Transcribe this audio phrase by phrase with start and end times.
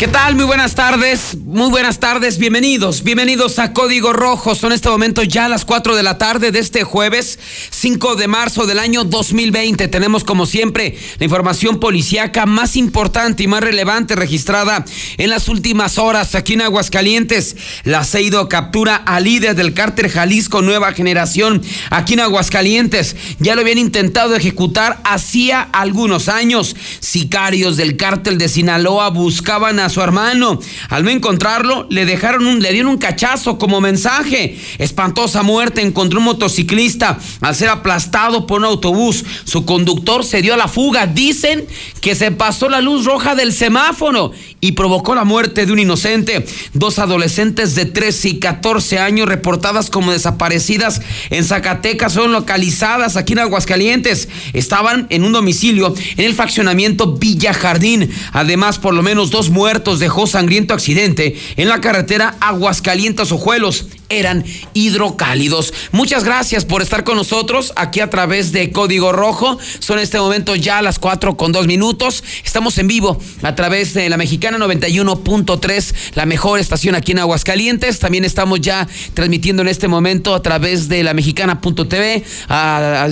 [0.00, 0.34] ¿Qué tal?
[0.34, 4.54] Muy buenas tardes, muy buenas tardes, bienvenidos, bienvenidos a Código Rojo.
[4.54, 7.38] Son este momento ya las 4 de la tarde de este jueves
[7.68, 9.88] 5 de marzo del año 2020.
[9.88, 14.86] Tenemos como siempre la información policíaca más importante y más relevante registrada
[15.18, 17.56] en las últimas horas aquí en Aguascalientes.
[17.84, 23.16] La Seido captura al líder del cárter Jalisco Nueva Generación aquí en Aguascalientes.
[23.38, 26.74] Ya lo habían intentado ejecutar hacía algunos años.
[27.00, 30.58] Sicarios del cártel de Sinaloa buscaban a su hermano.
[30.88, 34.58] Al no encontrarlo, le dejaron un, le dieron un cachazo como mensaje.
[34.78, 39.24] Espantosa muerte encontró un motociclista al ser aplastado por un autobús.
[39.44, 41.06] Su conductor se dio a la fuga.
[41.06, 41.66] Dicen
[42.00, 46.44] que se pasó la luz roja del semáforo y provocó la muerte de un inocente.
[46.74, 53.32] Dos adolescentes de 13 y 14 años reportadas como desaparecidas en Zacatecas son localizadas aquí
[53.32, 54.28] en Aguascalientes.
[54.52, 58.10] Estaban en un domicilio en el faccionamiento Villa Jardín.
[58.32, 65.72] Además, por lo menos dos muertos dejó sangriento accidente en la carretera Aguascalientes-Ojuelos eran hidrocálidos.
[65.92, 69.56] Muchas gracias por estar con nosotros aquí a través de Código Rojo.
[69.78, 72.22] Son en este momento ya las 4 con 2 minutos.
[72.44, 77.98] Estamos en vivo a través de la Mexicana 91.3, la mejor estación aquí en Aguascalientes.
[77.98, 82.24] También estamos ya transmitiendo en este momento a través de la mexicana.tv.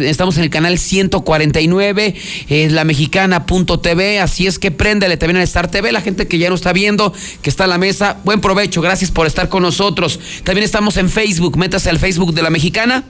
[0.02, 2.14] estamos en el canal 149,
[2.48, 4.20] eh, la mexicana.tv.
[4.20, 5.92] Así es que préndele también a Star TV.
[5.92, 8.80] La gente que ya nos está viendo, que está en la mesa, buen provecho.
[8.80, 10.18] Gracias por estar con nosotros.
[10.44, 13.04] También estamos en Facebook, métase al Facebook de la Mexicana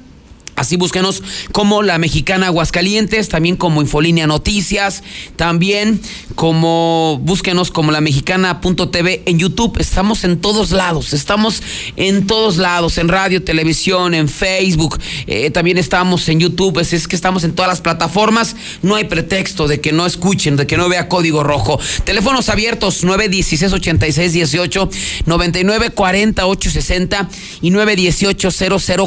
[0.58, 5.04] Así búsquenos como la Mexicana Aguascalientes, también como Infolínea Noticias,
[5.36, 6.00] también
[6.34, 9.78] como búsquenos como la mexicana.tv en YouTube.
[9.78, 11.62] Estamos en todos lados, estamos
[11.94, 14.98] en todos lados, en radio, televisión, en Facebook,
[15.28, 18.56] eh, también estamos en YouTube, es, es, que estamos en todas las plataformas.
[18.82, 21.78] No hay pretexto de que no escuchen, de que no vea código rojo.
[22.02, 24.90] Teléfonos abiertos 916 86 18
[25.26, 27.28] 99 40 860
[27.62, 28.50] y 918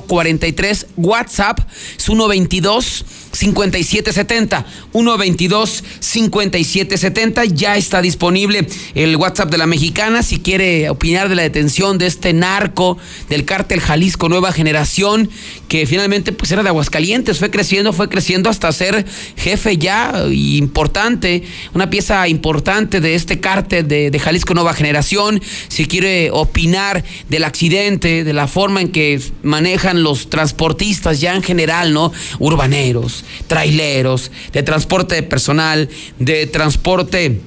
[0.07, 1.61] 0043 WhatsApp WhatsApp
[1.97, 10.89] es 122 5770 122 5770 ya está disponible el WhatsApp de la mexicana si quiere
[10.89, 12.97] opinar de la detención de este narco
[13.29, 15.29] del cártel Jalisco Nueva Generación
[15.67, 19.05] que finalmente pues era de Aguascalientes fue creciendo fue creciendo hasta ser
[19.37, 21.43] jefe ya importante
[21.73, 25.41] una pieza importante de este cártel de, de Jalisco Nueva Generación.
[25.67, 31.43] Si quiere opinar del accidente de la forma en que manejan los transportistas ya en
[31.43, 35.89] general no urbaneros traileros, de transporte de personal,
[36.19, 37.41] de transporte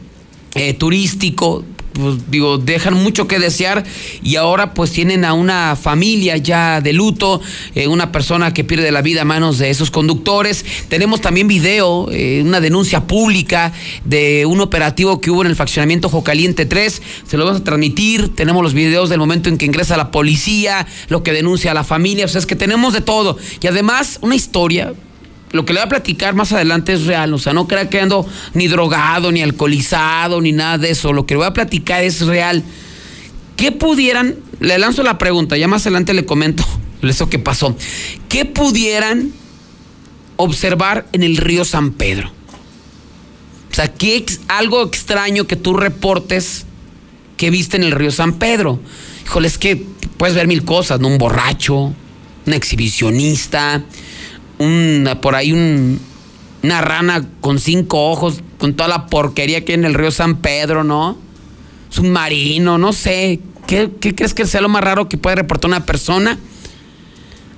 [0.54, 1.64] eh, turístico,
[1.94, 3.84] pues digo, dejan mucho que desear
[4.22, 7.40] y ahora pues tienen a una familia ya de luto,
[7.74, 10.64] eh, una persona que pierde la vida a manos de esos conductores.
[10.88, 13.72] Tenemos también video, eh, una denuncia pública
[14.04, 18.34] de un operativo que hubo en el faccionamiento Jocaliente 3, se lo vamos a transmitir,
[18.34, 21.84] tenemos los videos del momento en que ingresa la policía, lo que denuncia a la
[21.84, 23.38] familia, o sea, es que tenemos de todo.
[23.60, 24.94] Y además una historia
[25.54, 28.00] lo que le voy a platicar más adelante es real, o sea, no crea que
[28.00, 31.12] ando ni drogado, ni alcoholizado, ni nada de eso.
[31.12, 32.65] Lo que le voy a platicar es real.
[33.54, 36.66] ¿Qué pudieran, le lanzo la pregunta, ya más adelante le comento
[37.03, 37.76] eso que pasó.
[38.28, 39.32] ¿Qué pudieran
[40.38, 42.32] observar en el río San Pedro?
[43.71, 46.66] O sea, ¿qué algo extraño que tú reportes
[47.36, 48.81] que viste en el río San Pedro?
[49.25, 49.86] Híjole, es que
[50.16, 51.06] puedes ver mil cosas, ¿no?
[51.06, 51.94] Un borracho,
[52.44, 53.84] un exhibicionista,
[54.59, 59.84] una, por ahí una rana con cinco ojos, con toda la porquería que hay en
[59.84, 61.19] el río San Pedro, ¿no?
[61.91, 63.41] Es un marino, no sé.
[63.66, 66.38] ¿Qué, crees que sea lo más raro que puede reportar una persona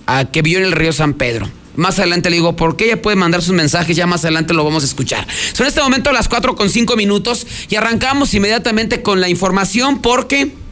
[0.07, 1.49] a que vio en el río San Pedro?
[1.77, 3.97] Más adelante le digo, ¿por qué ella puede mandar sus mensajes?
[3.97, 5.27] Ya más adelante lo vamos a escuchar.
[5.53, 10.66] Son este momento las 4 con 5 minutos y arrancamos inmediatamente con la información porque...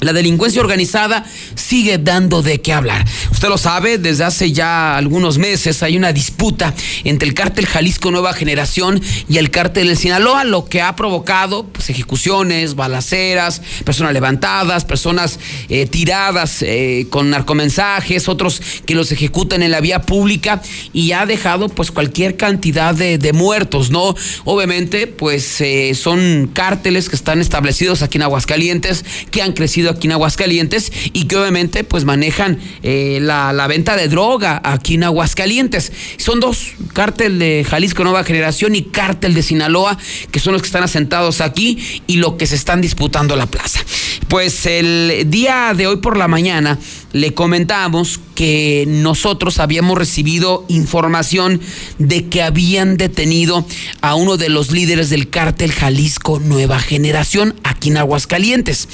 [0.00, 1.24] La delincuencia organizada
[1.54, 3.04] sigue dando de qué hablar.
[3.32, 6.74] Usted lo sabe, desde hace ya algunos meses hay una disputa
[7.04, 11.66] entre el cártel Jalisco Nueva Generación y el cártel del Sinaloa, lo que ha provocado
[11.66, 19.62] pues, ejecuciones, balaceras, personas levantadas, personas eh, tiradas eh, con narcomensajes, otros que los ejecutan
[19.62, 20.62] en la vía pública
[20.92, 24.14] y ha dejado pues cualquier cantidad de, muertos, ¿no?
[24.44, 30.06] Obviamente, pues eh, son cárteles que están establecidos aquí en Aguascalientes, que han crecido aquí
[30.06, 35.92] en Aguascalientes y que obviamente pues manejan eh, la, venta de droga aquí en Aguascalientes.
[36.16, 39.98] Son dos, cártel de Jalisco Nueva Generación y cártel de Sinaloa,
[40.30, 43.80] que son los que están asentados aquí y lo que se están disputando la plaza.
[44.28, 46.78] Pues el día de hoy por la mañana
[47.12, 51.60] le comentamos que nosotros habíamos recibido información
[51.98, 53.66] de que habían detenido
[54.00, 58.88] a uno de los líderes del cártel Jalisco Nueva Generación aquí en Aguascalientes,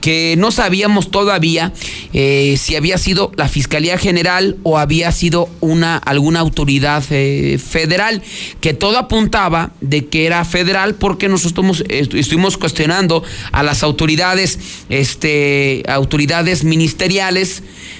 [0.00, 1.72] que no sabíamos todavía
[2.12, 8.22] eh, si había sido la Fiscalía General o había sido una alguna autoridad eh, federal,
[8.60, 14.58] que todo apuntaba de que era federal porque nosotros estuvimos cuestionando a las autoridades,
[14.88, 17.53] este, autoridades ministeriales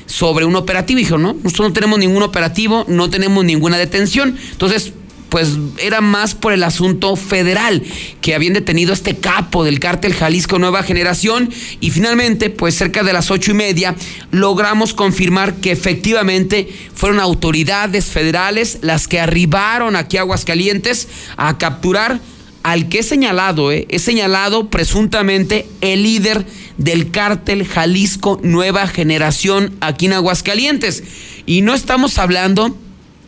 [0.06, 0.98] sobre un operativo.
[0.98, 4.36] Y dijo, no, nosotros no tenemos ningún operativo, no tenemos ninguna detención.
[4.52, 4.92] Entonces,
[5.34, 5.48] pues
[5.78, 7.82] era más por el asunto federal,
[8.20, 13.02] que habían detenido a este capo del cártel Jalisco Nueva Generación y finalmente, pues cerca
[13.02, 13.96] de las ocho y media,
[14.30, 22.20] logramos confirmar que efectivamente fueron autoridades federales las que arribaron aquí a Aguascalientes a capturar
[22.62, 26.46] al que he señalado, eh, he señalado presuntamente el líder
[26.78, 31.02] del cártel Jalisco Nueva Generación aquí en Aguascalientes.
[31.46, 32.76] Y no estamos hablando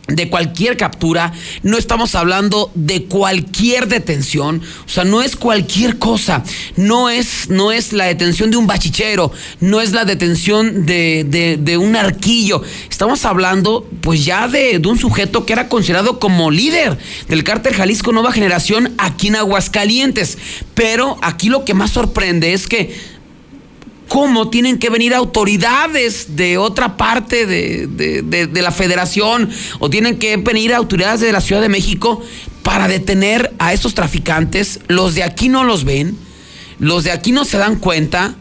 [0.07, 1.33] de cualquier captura,
[1.63, 6.43] no estamos hablando de cualquier detención, o sea, no es cualquier cosa,
[6.77, 11.77] no es, no es la detención de un bachichero, no es la detención de, de,
[11.77, 16.97] un arquillo, estamos hablando pues ya de, de, un sujeto que era considerado como líder
[17.27, 20.37] del cártel Jalisco Nueva Generación aquí en Aguascalientes,
[20.73, 23.16] pero aquí lo que más sorprende es que
[24.07, 29.49] cómo tienen que venir autoridades de otra parte de, la federación
[29.79, 32.21] o tienen que venir autoridades de la Ciudad de México
[32.63, 34.79] para detener a estos traficantes.
[34.87, 36.17] Los de aquí no los ven,
[36.79, 38.35] los de aquí no se dan cuenta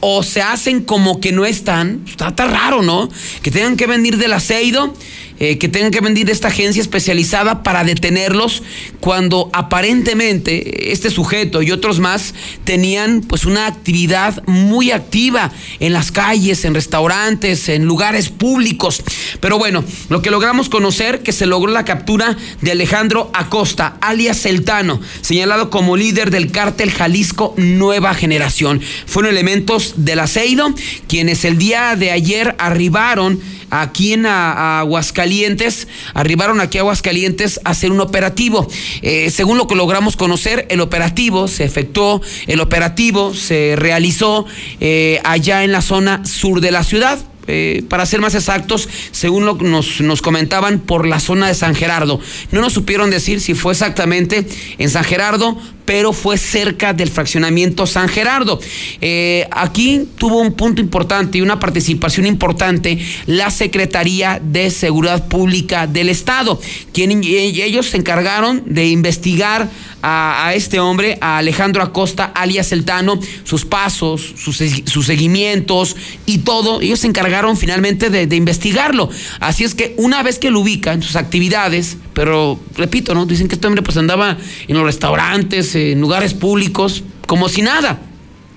[0.00, 2.02] o se hacen como que no están.
[2.06, 3.08] Está, está raro, ¿no?
[3.42, 4.94] Que tengan que venir del aceido
[5.40, 8.62] eh, que tengan que venir esta agencia especializada para detenerlos
[9.00, 16.10] cuando aparentemente este sujeto y otros más tenían pues una actividad muy activa en las
[16.10, 19.02] calles, en restaurantes, en lugares públicos.
[19.40, 24.42] Pero bueno, lo que logramos conocer que se logró la captura de Alejandro Acosta, alias
[24.42, 28.80] Celtano, señalado como líder del cártel Jalisco Nueva Generación.
[29.06, 30.74] Fueron elementos del aceido
[31.08, 33.40] quienes el día de ayer arribaron
[33.70, 38.68] aquí en Aguascalientes, arribaron aquí a Aguascalientes a hacer un operativo.
[39.02, 44.46] Eh, según lo que logramos conocer, el operativo se efectuó, el operativo se realizó
[44.80, 47.18] eh, allá en la zona sur de la ciudad.
[47.50, 52.20] Eh, para ser más exactos, según lo nos, comentaban, por la zona de San Gerardo.
[52.52, 54.46] No nos supieron decir si fue exactamente
[54.76, 58.60] en San Gerardo, pero fue cerca del fraccionamiento San Gerardo.
[59.00, 65.86] Eh, aquí tuvo un punto importante y una participación importante la Secretaría de Seguridad Pública
[65.86, 66.60] del Estado,
[66.92, 69.70] quien ellos se encargaron de investigar
[70.02, 75.96] a, este hombre, a Alejandro Acosta, alias Tano, sus pasos, sus, seguimientos
[76.26, 76.80] y todo.
[76.80, 79.08] Ellos se encargaron finalmente de, investigarlo.
[79.40, 83.26] Así es que una vez que lo ubican, sus actividades, pero repito, ¿no?
[83.26, 84.36] Dicen que este hombre pues andaba
[84.66, 88.00] en los restaurantes, en lugares públicos, como si nada.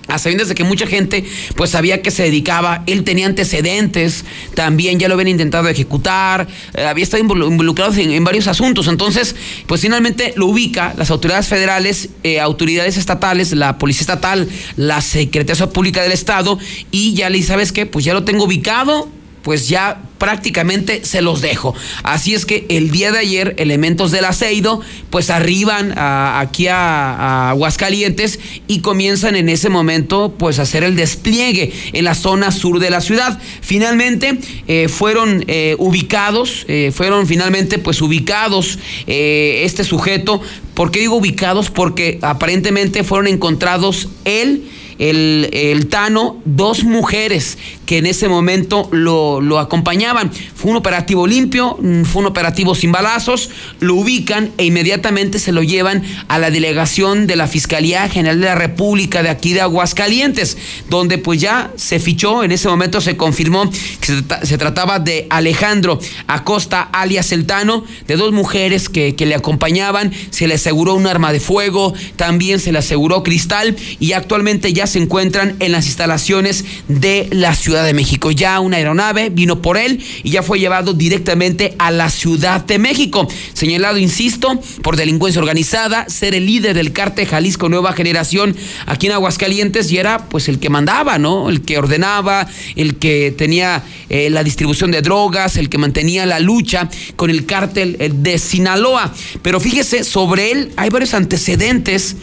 [0.08, 4.98] A sabiendas de que mucha gente pues sabía que se dedicaba, él tenía antecedentes, también
[4.98, 8.88] ya lo habían intentado ejecutar, eh, había estado involucrado en, varios asuntos.
[8.88, 15.00] Entonces, pues finalmente lo ubica las autoridades federales, eh, autoridades estatales, la policía estatal, la
[15.00, 16.58] Secretaría Pública del Estado,
[16.90, 17.86] y ya le ¿sabes qué?
[17.86, 19.08] Pues ya lo tengo ubicado,
[19.42, 21.74] pues ya prácticamente se los dejo.
[22.04, 24.80] Así es que el día de ayer elementos del aceido
[25.10, 31.72] pues arriban aquí a, Aguascalientes y comienzan en ese momento pues a hacer el despliegue
[31.92, 33.40] en la zona sur de la ciudad.
[33.60, 40.40] Finalmente eh, fueron eh, ubicados, eh, fueron finalmente pues ubicados este sujeto.
[40.74, 41.70] ¿Por qué digo ubicados?
[41.70, 44.64] Porque aparentemente fueron encontrados él
[44.98, 50.30] el, el Tano, dos mujeres que en ese momento lo, lo, acompañaban.
[50.54, 55.52] Fue un operativo limpio, mm, fue un operativo sin balazos, lo ubican e inmediatamente se
[55.52, 59.60] lo llevan a la delegación de la Fiscalía General de la República de aquí de
[59.60, 60.56] Aguascalientes,
[60.88, 63.70] donde pues ya se fichó, en ese momento se confirmó
[64.00, 70.12] que se, trataba de Alejandro Acosta, alias Celtano, de dos mujeres que, que le acompañaban,
[70.30, 74.86] se le aseguró un arma de fuego, también se le aseguró cristal y actualmente ya
[74.86, 78.30] se encuentran en las instalaciones de la Ciudad de México.
[78.30, 82.78] Ya una aeronave vino por él y ya fue llevado directamente a la Ciudad de
[82.78, 83.26] México.
[83.54, 88.54] Señalado, insisto, por delincuencia organizada, ser el líder del cártel Jalisco Nueva Generación
[88.86, 91.48] aquí en Aguascalientes y era pues el que mandaba, ¿no?
[91.48, 96.40] El que ordenaba, el que tenía eh, la distribución de drogas, el que mantenía la
[96.40, 99.14] lucha con el cártel eh, de Sinaloa.
[99.40, 102.16] Pero fíjese, sobre él hay varios antecedentes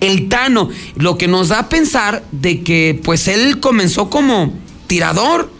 [0.00, 4.52] el Tano, lo que nos da a pensar de que pues él comenzó como
[4.86, 5.50] tirador,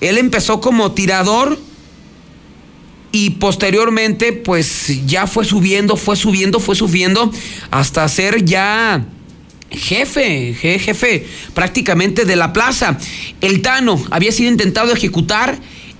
[0.00, 1.58] Él empezó como tirador
[3.12, 7.32] y posteriormente pues ya fue subiendo, fue subiendo, fue subiendo
[7.70, 9.06] hasta ser ya
[9.70, 12.98] jefe, jefe prácticamente de la plaza.
[13.40, 15.58] El Tano había sido intentado ejecutar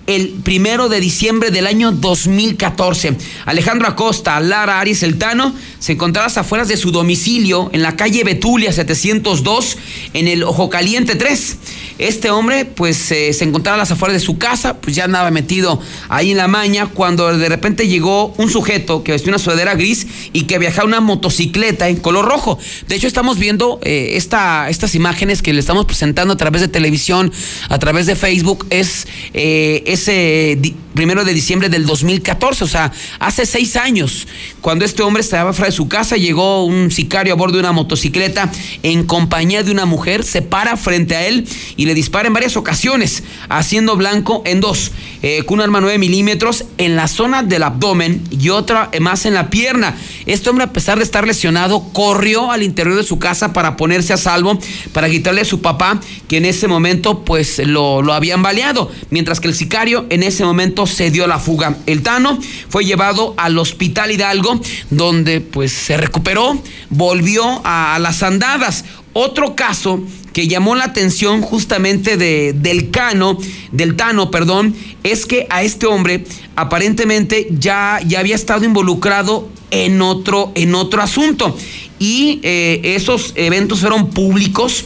[0.08, 3.14] el primero de diciembre del año 2014.
[3.44, 7.94] Alejandro Acosta, Lara Arias Eltano, se encontraba a las afueras de su domicilio en la
[7.94, 9.76] calle Betulia 702
[10.14, 11.56] en el Ojo Caliente 3.
[11.98, 15.30] Este hombre, pues, eh, se encontraba a las afueras de su casa, pues ya andaba
[15.30, 19.74] metido ahí en la maña, cuando de repente llegó un sujeto que vestía una sudadera
[19.74, 22.58] gris y que viajaba una motocicleta en color rojo.
[22.86, 26.68] De hecho, estamos viendo eh, esta, estas imágenes que le estamos presentando a través de
[26.68, 27.32] televisión,
[27.68, 30.58] a través de Facebook, es, eh, ese
[30.98, 32.90] primero de diciembre del 2014, o sea,
[33.20, 34.26] hace seis años,
[34.60, 37.70] cuando este hombre estaba fuera de su casa, llegó un sicario a bordo de una
[37.70, 38.50] motocicleta
[38.82, 42.56] en compañía de una mujer, se para frente a él y le dispara en varias
[42.56, 44.90] ocasiones, haciendo blanco en dos,
[45.22, 49.34] eh, con un arma 9 milímetros en la zona del abdomen y otra más en
[49.34, 49.96] la pierna.
[50.26, 54.12] Este hombre, a pesar de estar lesionado, corrió al interior de su casa para ponerse
[54.12, 54.58] a salvo,
[54.92, 59.38] para quitarle a su papá, que en ese momento pues lo, lo habían baleado, mientras
[59.38, 61.76] que el sicario en ese momento se dio la fuga.
[61.86, 68.84] El Tano fue llevado al Hospital Hidalgo, donde pues se recuperó, volvió a las andadas.
[69.14, 70.00] Otro caso
[70.32, 73.38] que llamó la atención justamente de, del Cano,
[73.72, 80.02] del Tano, perdón, es que a este hombre aparentemente ya, ya había estado involucrado en
[80.02, 81.56] otro, en otro asunto.
[81.98, 84.84] Y eh, esos eventos fueron públicos,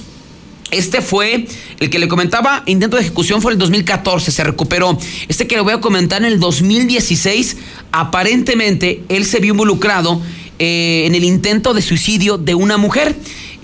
[0.73, 1.47] este fue
[1.79, 4.99] el que le comentaba, intento de ejecución fue el 2014, se recuperó.
[5.29, 7.57] Este que le voy a comentar en el 2016,
[7.93, 10.21] aparentemente él se vio involucrado
[10.59, 13.15] eh, en el intento de suicidio de una mujer.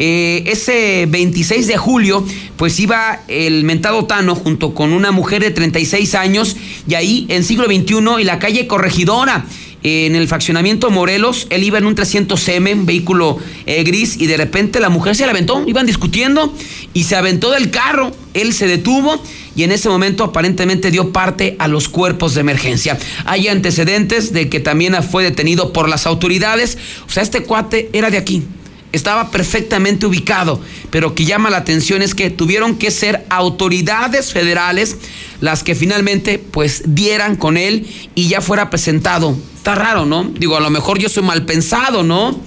[0.00, 2.25] Eh, ese 26 de julio,
[2.57, 7.43] pues iba el mentado Tano junto con una mujer de 36 años y ahí en
[7.43, 9.45] siglo XXI y la calle Corregidora
[9.82, 14.37] en el fraccionamiento Morelos, él iba en un 300M, un vehículo eh, gris, y de
[14.37, 16.52] repente la mujer se la aventó, iban discutiendo
[16.94, 19.23] y se aventó del carro, él se detuvo
[19.54, 22.99] y en ese momento aparentemente dio parte a los cuerpos de emergencia.
[23.25, 28.11] Hay antecedentes de que también fue detenido por las autoridades, o sea, este cuate era
[28.11, 28.44] de aquí,
[28.92, 34.97] estaba perfectamente ubicado, pero que llama la atención es que tuvieron que ser autoridades federales
[35.40, 39.37] las que finalmente pues dieran con él y ya fuera presentado.
[39.57, 40.25] Está raro, ¿no?
[40.25, 42.40] Digo, a lo mejor yo soy mal pensado, ¿no?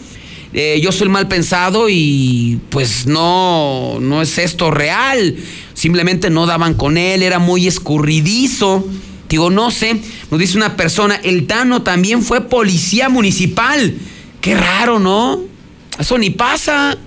[0.53, 5.37] Eh, yo soy mal pensado y pues no, no es esto real.
[5.73, 8.85] Simplemente no daban con él, era muy escurridizo.
[9.29, 13.93] Digo, no sé, nos dice una persona, el Tano también fue policía municipal.
[14.41, 15.50] Qué raro, ¿no?
[15.99, 16.97] Eso ni pasa.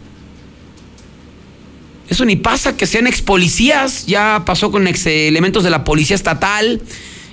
[2.08, 4.06] Eso ni pasa que sean ex policías.
[4.06, 6.82] Ya pasó con ex elementos de la policía estatal,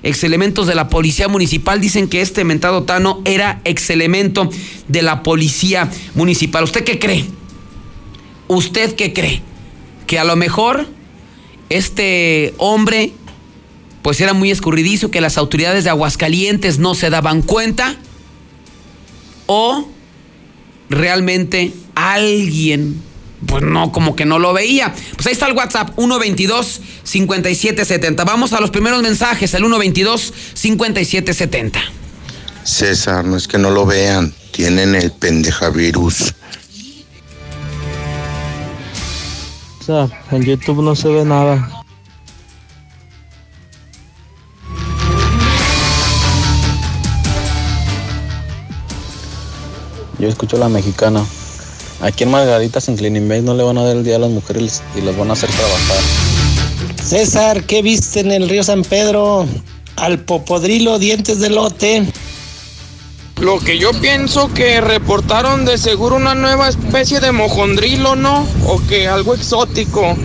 [0.03, 1.81] ex elementos de la policía municipal.
[1.81, 4.49] Dicen que este mentado Tano era ex elemento
[4.87, 6.63] de la policía municipal.
[6.63, 7.25] ¿Usted qué cree?
[8.47, 9.41] ¿Usted qué cree?
[10.07, 10.87] Que a lo mejor
[11.69, 13.13] este hombre
[14.01, 17.95] pues era muy escurridizo, que las autoridades de Aguascalientes no se daban cuenta.
[19.45, 19.87] O
[20.91, 23.01] realmente alguien,
[23.47, 24.93] pues no, como que no lo veía.
[25.15, 28.25] Pues ahí está el WhatsApp, 122-5770.
[28.25, 31.81] Vamos a los primeros mensajes, el 122-5770.
[32.63, 36.33] César, no es que no lo vean, tienen el pendejavirus.
[39.79, 41.80] César, en YouTube no se ve nada.
[50.21, 51.25] Yo escucho la mexicana.
[51.99, 54.83] Aquí en Margaritas, en Cleaning no le van a dar el día a las mujeres
[54.95, 55.97] y las van a hacer trabajar.
[57.03, 59.47] César, ¿qué viste en el río San Pedro?
[59.95, 62.05] Al popodrilo, dientes de lote.
[63.39, 68.45] Lo que yo pienso que reportaron de seguro una nueva especie de mojondrilo, ¿no?
[68.67, 70.15] O que algo exótico.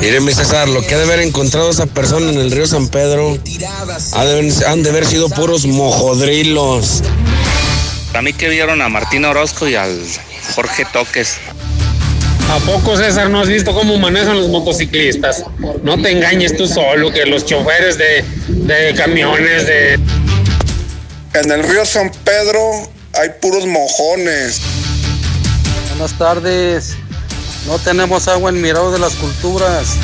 [0.00, 3.38] Mírenme César, lo que ha de haber encontrado esa persona en el río San Pedro
[4.66, 7.04] han de haber sido puros mojodrilos.
[8.14, 10.00] A mí que vieron a Martín Orozco y al
[10.54, 11.36] Jorge Toques.
[12.50, 15.44] ¿A poco, César, no has visto cómo manejan los motociclistas?
[15.82, 19.94] No te engañes tú solo, que los choferes de, de camiones, de...
[21.34, 22.58] En el río San Pedro
[23.14, 24.60] hay puros mojones.
[25.90, 26.96] Buenas tardes.
[27.66, 29.96] No tenemos agua en Mirado de las Culturas.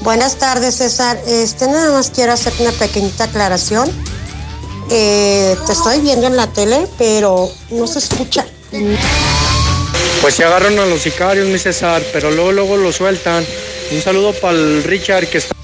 [0.00, 1.18] Buenas tardes, César.
[1.26, 3.90] Este, nada más quiero hacer una pequeñita aclaración.
[4.90, 8.46] Eh, te estoy viendo en la tele, pero no se escucha.
[10.20, 13.44] Pues se agarran a los sicarios, mi César, pero luego, luego lo sueltan.
[13.90, 15.54] Un saludo para el Richard que está.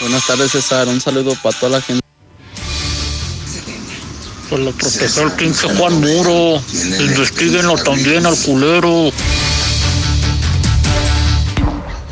[0.00, 0.88] Buenas tardes, César.
[0.88, 2.04] Un saludo para toda la gente.
[4.48, 6.62] Pues lo protestó el pinche Juan Muro.
[7.00, 9.10] Investíguenlo también al culero.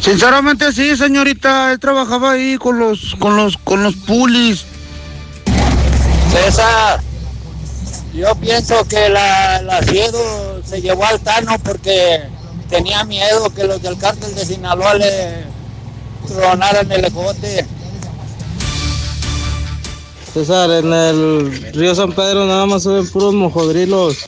[0.00, 4.66] Sinceramente sí, señorita, él trabajaba ahí con los con los con los pulis.
[6.34, 7.00] César,
[8.12, 12.22] yo pienso que la, la Ciedo se llevó al Tano porque
[12.68, 15.44] tenía miedo que los del cártel de Sinaloa le
[16.26, 17.64] tronaran el ejote.
[20.32, 24.26] César, en el río San Pedro nada más suben puros mojodrilos.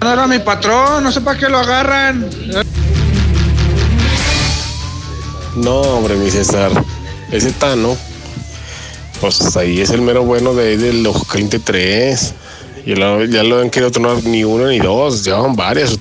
[0.00, 2.30] No era mi patrón, no sé para qué lo agarran.
[5.56, 6.72] No, hombre, mi César.
[7.30, 7.96] Ese Tano,
[9.22, 12.34] pues ahí es el mero bueno de los 23.
[12.84, 15.96] Ya lo, ya lo han querido tronar ni uno ni dos, llevan varias.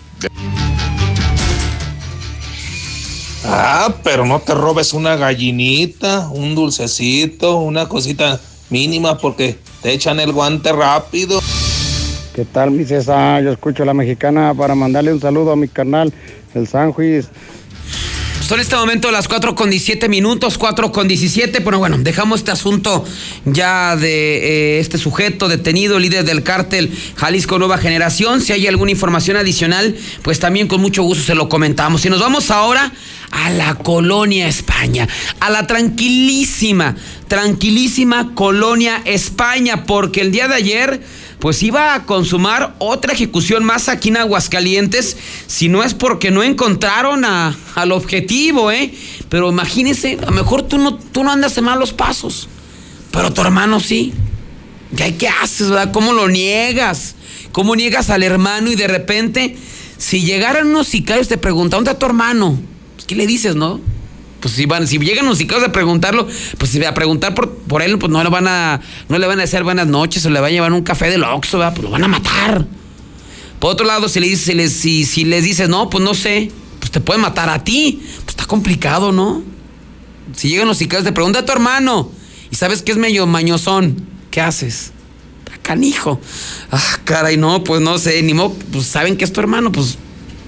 [3.46, 8.40] Ah, pero no te robes una gallinita, un dulcecito, una cosita
[8.72, 11.40] mínima porque te echan el guante rápido.
[12.34, 13.44] ¿Qué tal, mi César?
[13.44, 16.12] Yo escucho a la mexicana para mandarle un saludo a mi canal,
[16.56, 17.30] el Sanjuis.
[18.52, 21.62] Son en este momento las 4 con 17 minutos, 4 con 17.
[21.62, 23.06] Pero bueno, dejamos este asunto
[23.46, 28.42] ya de eh, este sujeto detenido, líder del cártel Jalisco Nueva Generación.
[28.42, 32.06] Si hay alguna información adicional, pues también con mucho gusto se lo comentamos.
[32.06, 32.92] Y nos vamos ahora
[33.32, 35.08] a la colonia España,
[35.40, 36.98] a la tranquilísima,
[37.30, 41.02] tranquilísima colonia España, porque el día de ayer
[41.42, 45.18] pues iba a consumar otra ejecución más aquí en Aguascalientes,
[45.48, 48.94] si no es porque no encontraron a, al objetivo, ¿eh?
[49.28, 52.48] Pero imagínense, a lo mejor tú no, tú no andas en malos pasos,
[53.10, 54.14] pero tu hermano sí.
[54.92, 55.92] ¿Ya qué haces, verdad?
[55.92, 57.16] ¿Cómo lo niegas?
[57.52, 59.58] ¿Cómo niegas al hermano y de repente,
[59.98, 62.62] si llegaran unos sicarios te preguntan, ¿dónde está tu hermano?
[63.08, 63.82] ¿Qué le dices, no?
[64.42, 66.28] Pues si van, si llegan los sicarios a preguntarlo,
[66.58, 69.44] pues a preguntar por, por él, pues no le van a, no le van a
[69.44, 71.74] decir buenas noches, o le van a llevar un café del Oxxo, ¿verdad?
[71.74, 72.66] Pues lo van a matar.
[73.60, 76.16] Por otro lado, si le dices, si les, si, si les dices, no, pues no
[76.16, 78.02] sé, pues te pueden matar a ti.
[78.26, 79.44] Pues está complicado, ¿no?
[80.36, 82.12] Si llegan los sicarios, te pregunta a tu hermano.
[82.50, 84.04] Y sabes que es medio mañosón.
[84.32, 84.92] ¿Qué haces?
[85.62, 86.20] Canijo.
[86.72, 90.00] Ah, caray, no, pues no sé, ni modo, pues saben que es tu hermano, pues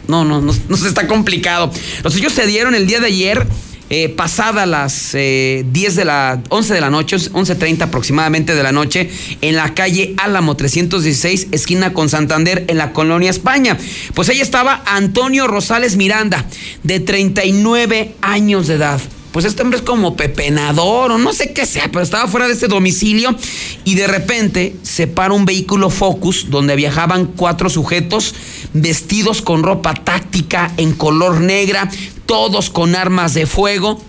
[0.07, 1.71] no, no, no, no está complicado.
[2.03, 3.47] Los hechos se dieron el día de ayer.
[3.95, 8.71] Eh, pasada las eh, 10 de la 11 de la noche, 11.30 aproximadamente de la
[8.71, 9.07] noche,
[9.41, 13.77] en la calle Álamo 316, esquina con Santander, en la colonia España.
[14.15, 16.43] Pues ahí estaba Antonio Rosales Miranda,
[16.81, 18.99] de 39 años de edad.
[19.33, 22.53] Pues este hombre es como pepenador o no sé qué sea, pero estaba fuera de
[22.53, 23.35] este domicilio
[23.83, 28.35] y de repente se para un vehículo Focus donde viajaban cuatro sujetos
[28.73, 31.89] vestidos con ropa táctica en color negra,
[32.27, 33.99] todos con armas de fuego.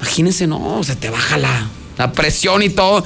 [0.00, 3.04] Imagínense, no, se te baja la, la presión y todo.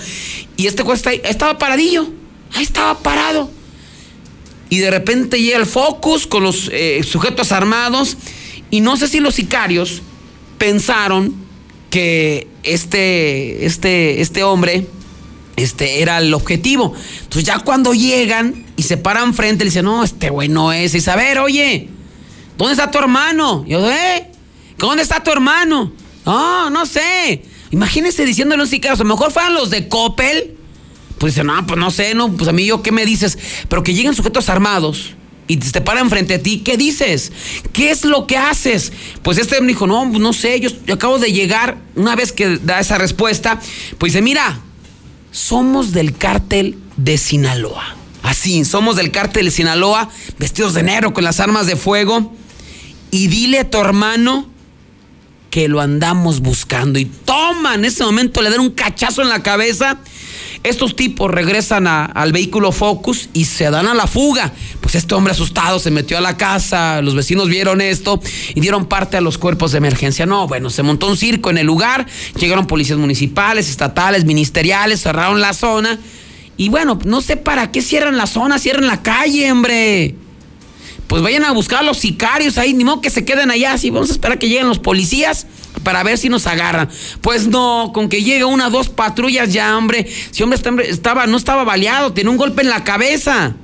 [0.57, 2.09] Y este juez estaba paradillo,
[2.55, 3.51] ahí estaba parado.
[4.71, 8.17] Y de repente llega el Focus con los eh, sujetos armados
[8.71, 10.01] y no sé si los sicarios
[10.57, 11.42] pensaron
[11.93, 14.87] que este, este, este hombre
[15.57, 16.95] este era el objetivo.
[17.19, 20.95] Entonces ya cuando llegan y se paran frente, le dicen, no, este güey no es.
[20.95, 21.91] Y a ver, oye,
[22.57, 23.67] ¿dónde está tu hermano?
[23.69, 24.27] yo, ¿eh?
[24.79, 25.93] ¿Dónde está tu hermano?
[26.25, 27.43] No, no sé.
[27.71, 30.57] Imagínense diciéndole un sicario, a lo mejor fueran los de Coppel.
[31.19, 33.39] Pues dicen, no, pues no sé, no, pues a mí yo, ¿qué me dices?
[33.69, 35.15] Pero que lleguen sujetos armados
[35.49, 37.33] y te paran frente a ti, ¿qué dices?
[37.73, 38.93] ¿Qué es lo que haces?
[39.23, 42.59] Pues este me dijo, no, no sé, yo, yo, acabo de llegar, una vez que
[42.59, 43.61] da esa respuesta,
[43.99, 44.61] pues dice, mira,
[45.31, 47.97] somos del cártel de Sinaloa.
[48.23, 52.33] Así, somos del cártel de Sinaloa, vestidos de negro con las armas de fuego,
[53.11, 54.49] y dile a tu hermano
[55.51, 56.99] que lo andamos buscando.
[56.99, 59.99] Y toma, en ese momento le dan un cachazo en la cabeza.
[60.63, 64.53] Estos tipos regresan a, al vehículo Focus y se dan a la fuga.
[64.93, 68.21] Pues este hombre asustado se metió a la casa, los vecinos vieron esto
[68.55, 70.27] y dieron parte a los cuerpos de emergencia.
[70.27, 72.07] No, bueno, se montó un circo en el lugar,
[72.39, 75.99] llegaron policías municipales, estatales, ministeriales, cerraron la zona.
[76.59, 80.15] Y bueno, no sé para qué cierran la zona, cierran la calle, hombre.
[81.07, 83.89] Pues vayan a buscar a los sicarios ahí, ni modo que se queden allá, así
[83.89, 85.47] vamos a esperar que lleguen los policías
[85.85, 86.91] para ver si nos agarran.
[87.23, 90.07] Pues no, con que llegue una dos patrullas ya, hombre.
[90.33, 93.57] Si hombre estaba, no estaba baleado, tiene un golpe en la cabeza.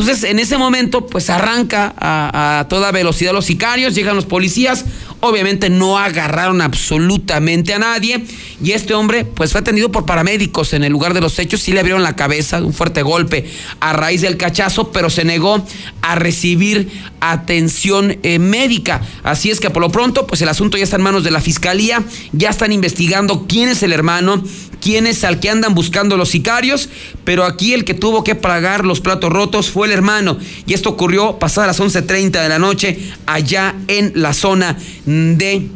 [0.00, 4.86] Entonces, en ese momento, pues arranca a, a, toda velocidad los sicarios, llegan los policías,
[5.20, 8.24] Obviamente no agarraron absolutamente a nadie.
[8.62, 11.72] Y este hombre pues fue atendido por paramédicos en el lugar de los hechos, sí
[11.72, 13.48] le abrieron la cabeza, un fuerte golpe
[13.80, 15.64] a raíz del cachazo, pero se negó
[16.02, 16.88] a recibir
[17.20, 19.02] atención eh, médica.
[19.22, 21.40] Así es que por lo pronto pues el asunto ya está en manos de la
[21.40, 22.02] fiscalía,
[22.32, 24.42] ya están investigando quién es el hermano,
[24.80, 26.88] quién es al que andan buscando los sicarios,
[27.24, 30.38] pero aquí el que tuvo que pagar los platos rotos fue el hermano.
[30.66, 34.76] Y esto ocurrió pasadas las 11.30 de la noche allá en la zona
[35.10, 35.68] de,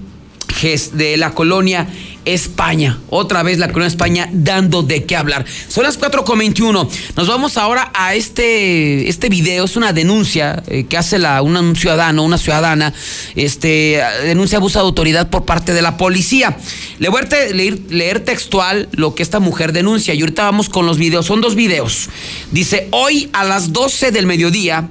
[0.93, 1.89] de la colonia
[2.25, 3.01] España.
[3.11, 5.45] Otra vez la colonia España dando de qué hablar.
[5.69, 6.89] Son las 4.21.
[7.17, 9.65] Nos vamos ahora a este, este video.
[9.65, 12.95] Es una denuncia eh, que hace la, una, un ciudadano, una ciudadana.
[13.35, 16.57] Este, denuncia abuso de autoridad por parte de la policía.
[16.99, 20.15] Le voy a leer, leer textual lo que esta mujer denuncia.
[20.15, 21.27] Y ahorita vamos con los videos.
[21.27, 22.09] Son dos videos.
[22.53, 24.89] Dice, hoy a las 12 del mediodía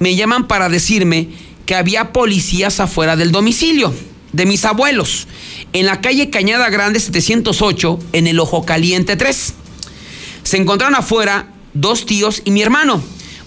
[0.00, 1.28] me llaman para decirme
[1.74, 3.92] había policías afuera del domicilio
[4.32, 5.28] de mis abuelos,
[5.72, 9.54] en la calle Cañada Grande 708, en el Ojo Caliente 3.
[10.42, 13.02] Se encontraron afuera dos tíos y mi hermano.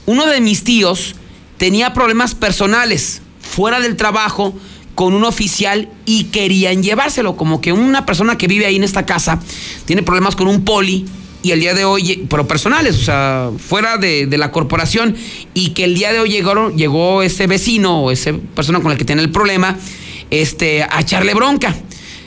[0.06, 1.16] Uno de mis tíos
[1.58, 4.54] tenía problemas personales fuera del trabajo
[4.94, 9.06] con un oficial y querían llevárselo, como que una persona que vive ahí en esta
[9.06, 9.40] casa
[9.86, 11.06] tiene problemas con un poli
[11.46, 15.16] y el día de hoy, pero personales, o sea, fuera de, la corporación,
[15.54, 18.98] y que el día de hoy llegó, llegó ese vecino o esa persona con la
[18.98, 19.78] que tiene el problema,
[20.32, 21.76] este, a echarle bronca.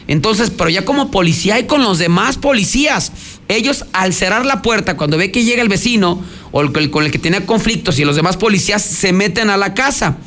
[0.06, 3.10] Entonces, pero ya como policía y con los demás policías,
[3.48, 7.10] ellos al cerrar la puerta, cuando ve que llega el vecino o el, con el
[7.10, 10.18] que tiene conflictos y los demás policías se meten a la casa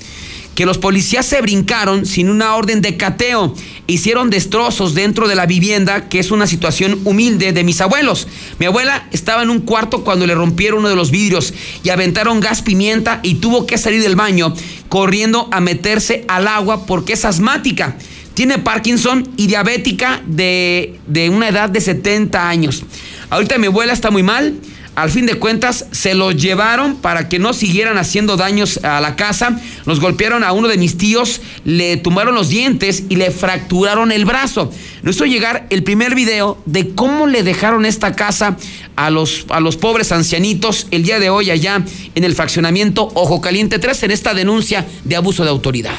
[0.56, 3.56] que los policías se brincaron sin una orden de cateo,
[3.88, 8.28] hicieron destrozos dentro de la vivienda, que es una situación humilde de mis abuelos.
[8.60, 12.40] Mi abuela estaba en un cuarto cuando le rompieron uno de los vidrios y aventaron
[12.40, 14.54] gas pimienta y tuvo que salir del baño
[14.90, 17.96] corriendo a meterse al agua porque es asmática.
[18.34, 22.84] Tiene Parkinson y diabética de, de una edad de 70 años.
[23.30, 24.56] Ahorita mi abuela está muy mal
[24.94, 29.16] al fin de cuentas, se los llevaron para que no siguieran haciendo daños a la
[29.16, 29.58] casa.
[29.86, 34.26] Nos golpearon a uno de mis tíos, le tumbaron los dientes y le fracturaron el
[34.26, 34.70] brazo.
[35.02, 38.58] Nos hizo llegar el primer video de cómo le dejaron esta casa
[38.98, 43.40] a los, a los pobres ancianitos el día de hoy allá en el fraccionamiento Ojo
[43.40, 45.98] Caliente 3 en esta denuncia de abuso de autoridad.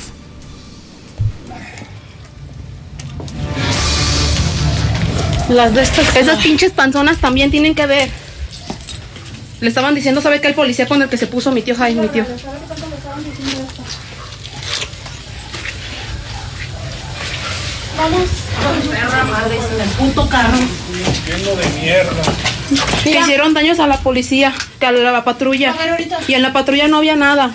[5.49, 8.22] Las de estas, esas pinches panzonas también tienen que ver.
[9.63, 10.49] Le estaban diciendo, ¿sabe qué?
[10.49, 12.27] El policía con el que se puso mi tío Jaime, mi tío.
[17.97, 18.29] Vamos.
[18.91, 20.59] Perra madre, el puto carro.
[20.59, 22.23] De mierda.
[23.05, 25.77] Hicieron daños a la policía, que a la patrulla.
[26.27, 27.53] Y en la patrulla no había nada.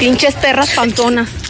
[0.00, 1.43] Pinches perras pantonas.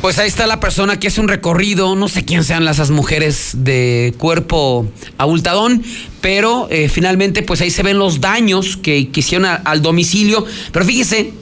[0.00, 3.50] Pues ahí está la persona que hace un recorrido, no sé quién sean esas mujeres
[3.56, 4.86] de cuerpo
[5.18, 5.82] abultadón,
[6.20, 10.46] pero eh, finalmente pues ahí se ven los daños que, hicieron al domicilio.
[10.70, 11.32] Pero fíjese,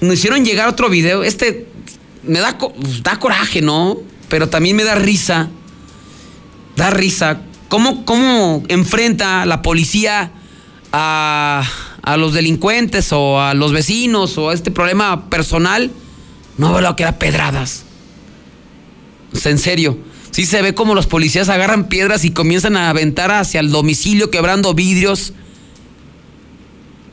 [0.00, 1.68] nos hicieron llegar otro video, este
[2.24, 3.98] me da, pues, da coraje, ¿no?
[4.28, 5.48] Pero también me da risa,
[6.74, 7.42] da risa.
[7.68, 10.32] ¿Cómo, cómo enfrenta la policía
[10.90, 11.62] a,
[12.02, 15.92] a los delincuentes o a los vecinos o a este problema personal?
[16.60, 17.84] No veo lo que era pedradas.
[19.46, 19.96] en serio.
[20.30, 24.30] Sí se ve como los policías agarran piedras y comienzan a aventar hacia el domicilio
[24.30, 25.32] quebrando vidrios.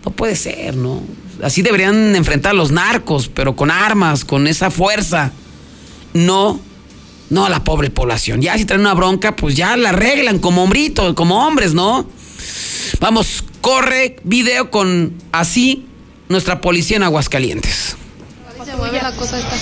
[0.03, 1.01] No puede ser, ¿no?
[1.41, 5.31] Así deberían enfrentar a los narcos, pero con armas, con esa fuerza.
[6.13, 6.59] No,
[7.29, 8.41] no a la pobre población.
[8.41, 12.05] Ya si traen una bronca, pues ya la arreglan como hombritos, como hombres, ¿no?
[12.99, 15.85] Vamos, corre video con así
[16.27, 17.95] nuestra policía en Aguascalientes
[18.67, 19.55] se mueve la cosa esta.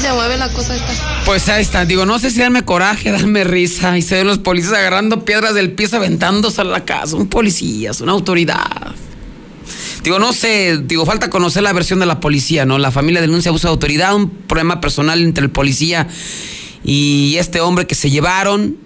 [0.00, 1.22] Se mueve la cosa esta.
[1.24, 4.38] Pues ahí está, digo, no sé si darme coraje, darme risa y se ven los
[4.38, 7.16] policías agarrando piedras del piso aventándose a la casa.
[7.16, 8.94] Un policía, es una autoridad.
[10.02, 12.78] Digo, no sé, digo, falta conocer la versión de la policía, ¿no?
[12.78, 16.06] La familia denuncia abuso de autoridad, un problema personal entre el policía
[16.84, 18.85] y este hombre que se llevaron.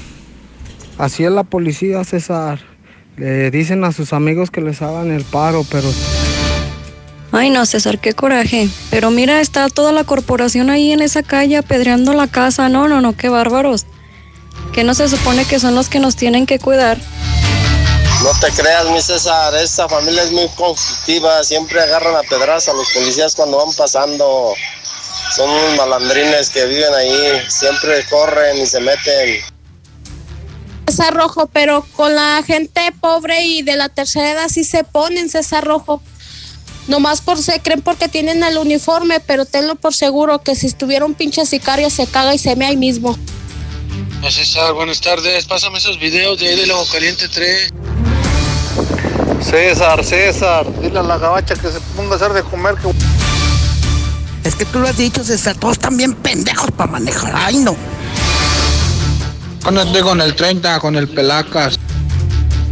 [0.98, 2.60] Así es la policía, César.
[3.18, 5.88] Le dicen a sus amigos que les hagan el paro, pero...
[7.32, 8.70] Ay, no, César, qué coraje.
[8.90, 12.70] Pero mira, está toda la corporación ahí en esa calle apedreando la casa.
[12.70, 13.86] No, no, no, qué bárbaros.
[14.74, 16.98] Que no se supone que son los que nos tienen que cuidar.
[18.28, 22.74] No te creas, mi César, esta familia es muy conflictiva, siempre agarran a pedras a
[22.74, 24.54] los policías cuando van pasando.
[25.34, 29.40] Son unos malandrines que viven ahí, siempre corren y se meten.
[30.90, 35.30] César Rojo, pero con la gente pobre y de la tercera edad sí se ponen
[35.30, 36.02] César Rojo.
[36.90, 41.06] Nomás por se creen porque tienen el uniforme, pero tenlo por seguro que si estuviera
[41.06, 43.18] un pinche sicario se caga y se me ahí mismo.
[44.30, 45.46] César, buenas tardes.
[45.46, 47.87] Pásame esos videos de ahí del Ojo Caliente 3.
[49.42, 52.92] César, César, dile a la gabacha que se ponga a hacer de comer que...
[54.48, 57.34] Es que tú lo has dicho, César, todos están bien pendejos para manejar.
[57.36, 57.76] Ay, no.
[59.64, 61.78] Conecté con el 30, con el Pelacas.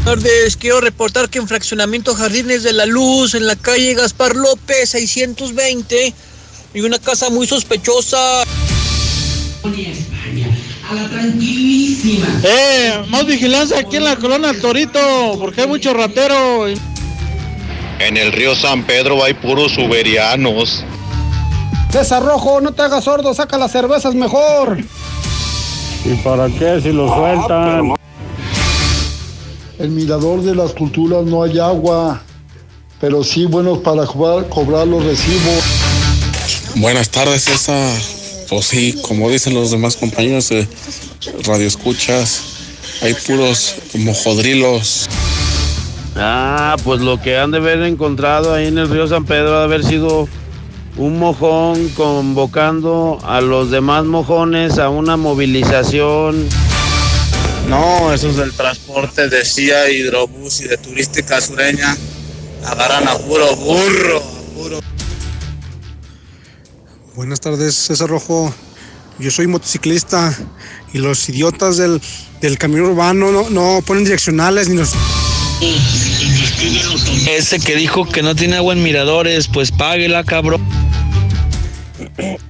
[0.05, 4.89] tardes, quiero reportar que en Fraccionamiento Jardines de la Luz, en la calle Gaspar López,
[4.89, 6.13] 620,
[6.73, 8.43] y una casa muy sospechosa.
[10.89, 12.27] A la tranquilísima.
[12.43, 16.67] Eh, más vigilancia aquí en la colonia Torito, porque hay mucho ratero.
[17.99, 20.83] En el río San Pedro hay puros uberianos.
[21.91, 24.77] César Rojo, no te hagas sordo, saca las cervezas mejor.
[26.03, 27.95] ¿Y para qué si lo sueltan?
[29.79, 32.21] El mirador de las culturas no hay agua,
[32.99, 35.63] pero sí buenos para cobrar, cobrar los recibos.
[36.75, 38.14] Buenas tardes, César.
[38.49, 40.67] Pues sí, como dicen los demás compañeros de
[41.45, 42.41] Radio Escuchas,
[43.01, 45.07] hay puros mojodrilos.
[46.15, 49.59] Ah, pues lo que han de haber encontrado ahí en el río San Pedro ha
[49.59, 50.29] de haber sido
[50.97, 56.47] un mojón convocando a los demás mojones a una movilización.
[57.67, 61.97] No, esos del transporte de CIA, hidrobús y de turística sureña
[62.63, 64.79] agarran a puro burro, a puro.
[67.15, 68.53] Buenas tardes, César Rojo.
[69.19, 70.37] Yo soy motociclista
[70.91, 72.01] y los idiotas del,
[72.41, 74.91] del camión urbano no, no ponen direccionales ni los...
[77.25, 80.61] Ese que dijo que no tiene agua en miradores, pues páguela, cabrón.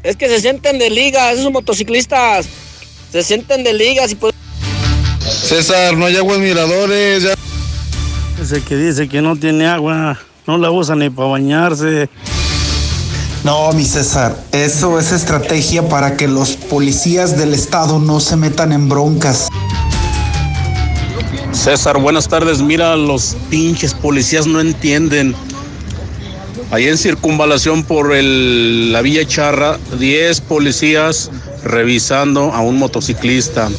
[0.02, 2.48] Es que se sienten de ligas, esos motociclistas.
[3.12, 4.34] Se sienten de ligas y pues.
[5.20, 7.24] César, no hay agua en miradores.
[7.24, 7.36] Ya.
[8.42, 12.10] Ese que dice que no tiene agua, no la usa ni para bañarse.
[13.46, 18.72] No, mi César, eso es estrategia para que los policías del estado no se metan
[18.72, 19.50] en broncas.
[21.52, 22.64] César, buenas tardes.
[22.64, 25.36] Mira, los pinches policías no entienden.
[26.72, 31.30] Ahí en circunvalación por el, la Villa Charra, 10 policías
[31.64, 33.70] revisando a un motociclista.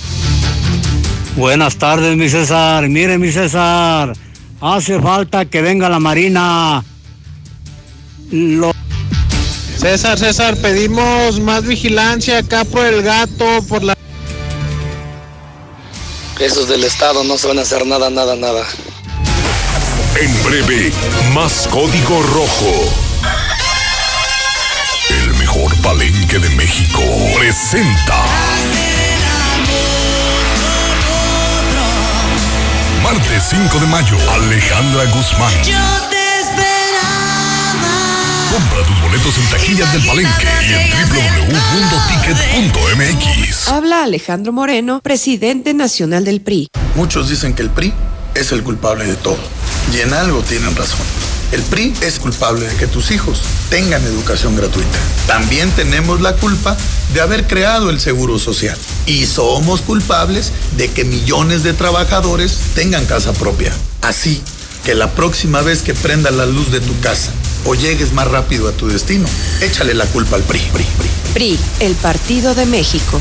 [1.37, 2.89] Buenas tardes, mi César.
[2.89, 4.13] Mire, mi César,
[4.61, 6.85] hace falta que venga la Marina.
[8.31, 8.76] Lo-
[9.79, 13.95] César, César, pedimos más vigilancia acá por el gato, por la...
[16.41, 18.65] Esos del Estado no se van a hacer nada, nada, nada.
[20.21, 20.93] En breve,
[21.35, 22.93] más código rojo.
[25.11, 27.01] El mejor palenque de México
[27.37, 28.25] presenta.
[33.03, 36.16] Martes 5 de mayo, Alejandra Guzmán.
[38.53, 40.91] Compra tus boletos en taquillas del Palenque y en
[41.51, 43.69] www.mundoticket.mx.
[43.69, 46.71] Habla Alejandro Moreno, presidente nacional del PRI.
[46.95, 47.93] Muchos dicen que el PRI
[48.35, 49.41] es el culpable de todo.
[49.93, 51.01] Y en algo tienen razón.
[51.51, 54.99] El PRI es culpable de que tus hijos tengan educación gratuita.
[55.27, 56.77] También tenemos la culpa
[57.15, 58.79] de haber creado el Seguro Social.
[59.07, 63.73] Y somos culpables de que millones de trabajadores tengan casa propia.
[64.03, 64.41] Así
[64.85, 67.33] que la próxima vez que prenda la luz de tu casa
[67.67, 69.27] o llegues más rápido a tu destino,
[69.61, 70.61] échale la culpa al PRI.
[70.73, 71.09] PRI, PRI.
[71.35, 73.21] PRI, el Partido de México.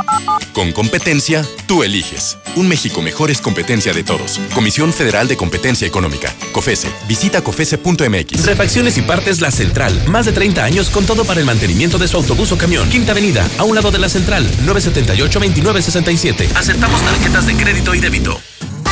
[0.61, 2.37] Con competencia, tú eliges.
[2.55, 4.39] Un México mejor es competencia de todos.
[4.53, 6.35] Comisión Federal de Competencia Económica.
[6.51, 6.87] COFESE.
[7.07, 8.45] Visita COFESE.mx.
[8.45, 9.99] Refacciones y partes La Central.
[10.05, 12.87] Más de 30 años con todo para el mantenimiento de su autobús o camión.
[12.91, 14.47] Quinta Avenida, a un lado de La Central.
[14.67, 16.49] 978-2967.
[16.53, 18.39] Aceptamos tarjetas de crédito y débito.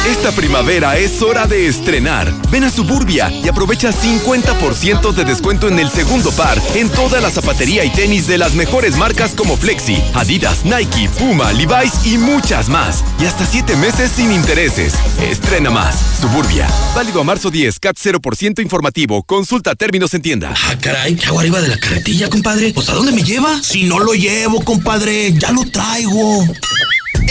[0.07, 2.33] Esta primavera es hora de estrenar.
[2.49, 7.29] Ven a Suburbia y aprovecha 50% de descuento en el segundo par en toda la
[7.29, 12.69] zapatería y tenis de las mejores marcas como Flexi, Adidas, Nike, Puma, Levi's y muchas
[12.69, 13.03] más.
[13.19, 14.93] Y hasta 7 meses sin intereses.
[15.21, 15.95] Estrena más.
[16.19, 16.67] Suburbia.
[16.95, 19.23] Válido a marzo 10, CAT 0% informativo.
[19.23, 20.53] Consulta términos en tienda.
[20.67, 22.73] Ah, caray, ¿qué hago arriba de la carretilla, compadre?
[22.73, 23.61] ¿Pues dónde me lleva?
[23.61, 26.45] Si no lo llevo, compadre, ya lo traigo.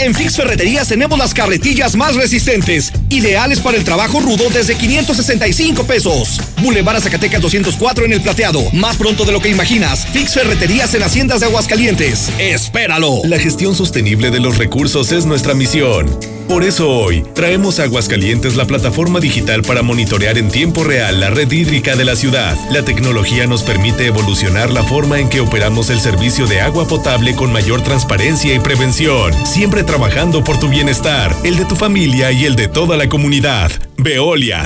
[0.01, 5.83] En Fix Ferreterías tenemos las carretillas más resistentes, ideales para el trabajo rudo desde 565
[5.83, 6.39] pesos.
[6.61, 8.63] Boulevard a Zacatecas 204 en el plateado.
[8.71, 10.07] Más pronto de lo que imaginas.
[10.13, 12.31] Fix Ferreterías en Haciendas de Aguascalientes.
[12.39, 13.21] ¡Espéralo!
[13.25, 16.38] La gestión sostenible de los recursos es nuestra misión.
[16.49, 21.49] Por eso hoy traemos Aguascalientes la plataforma digital para monitorear en tiempo real la red
[21.51, 22.57] hídrica de la ciudad.
[22.71, 27.35] La tecnología nos permite evolucionar la forma en que operamos el servicio de agua potable
[27.35, 32.45] con mayor transparencia y prevención, siempre trabajando por tu bienestar, el de tu familia y
[32.45, 33.71] el de toda la comunidad.
[33.97, 34.65] Veolia.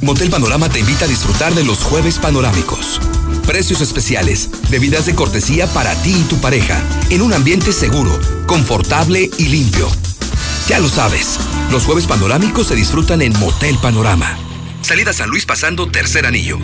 [0.00, 2.98] Motel Panorama te invita a disfrutar de los jueves panorámicos.
[3.46, 6.80] Precios especiales, bebidas de cortesía para ti y tu pareja,
[7.10, 9.88] en un ambiente seguro, confortable y limpio.
[10.68, 11.38] Ya lo sabes,
[11.70, 14.38] los jueves panorámicos se disfrutan en Motel Panorama.
[14.82, 16.58] Salida San Luis pasando tercer anillo.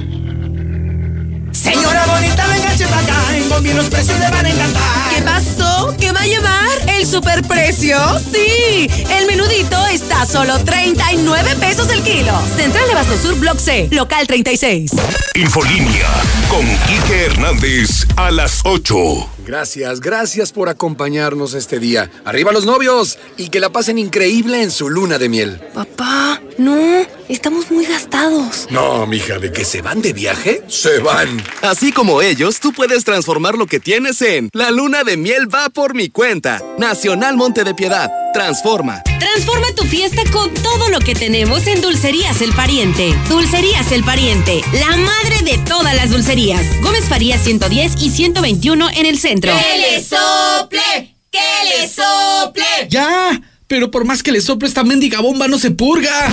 [1.56, 3.36] Señora bonita, venga para acá.
[3.36, 5.14] En Bombi los precios le van a encantar.
[5.14, 5.96] ¿Qué pasó?
[5.98, 6.70] ¿Qué va a llevar?
[6.86, 7.98] ¿El superprecio?
[8.32, 8.90] Sí.
[9.10, 12.32] El menudito está a solo 39 pesos el kilo.
[12.56, 14.92] Central de Basto Sur, Block C, local 36.
[15.34, 16.08] Infolínea
[16.48, 19.35] con Quique Hernández a las 8.
[19.46, 22.10] Gracias, gracias por acompañarnos este día.
[22.24, 25.60] Arriba los novios y que la pasen increíble en su luna de miel.
[25.72, 27.06] Papá, no.
[27.28, 28.66] Estamos muy gastados.
[28.70, 31.40] No, mija, de que se van de viaje, se van.
[31.62, 35.68] Así como ellos, tú puedes transformar lo que tienes en La luna de miel va
[35.68, 36.60] por mi cuenta.
[36.78, 38.10] Nacional Monte de Piedad.
[38.36, 39.02] Transforma.
[39.18, 43.14] Transforma tu fiesta con todo lo que tenemos en Dulcerías El Pariente.
[43.30, 46.60] Dulcerías El Pariente, la madre de todas las dulcerías.
[46.82, 49.54] Gómez Faría 110 y 121 en el centro.
[49.56, 51.16] ¡Que le sople!
[51.30, 52.64] ¡Que le sople!
[52.90, 53.40] ¡Ya!
[53.68, 56.32] Pero por más que le sople esta mendiga bomba no se purga.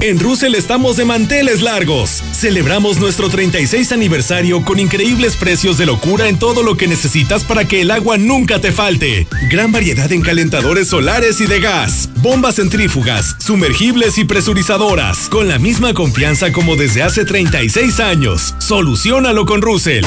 [0.00, 2.22] En Russell estamos de manteles largos.
[2.32, 7.66] Celebramos nuestro 36 aniversario con increíbles precios de locura en todo lo que necesitas para
[7.66, 9.26] que el agua nunca te falte.
[9.50, 15.58] Gran variedad en calentadores solares y de gas, bombas centrífugas, sumergibles y presurizadoras, con la
[15.58, 18.54] misma confianza como desde hace 36 años.
[18.58, 20.04] Solucionalo con Russell.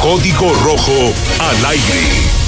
[0.00, 2.47] Código Rojo al aire.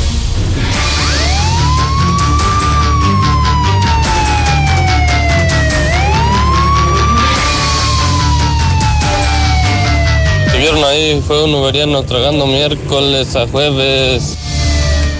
[10.78, 14.36] Ahí fue un uberiano tragando miércoles a jueves.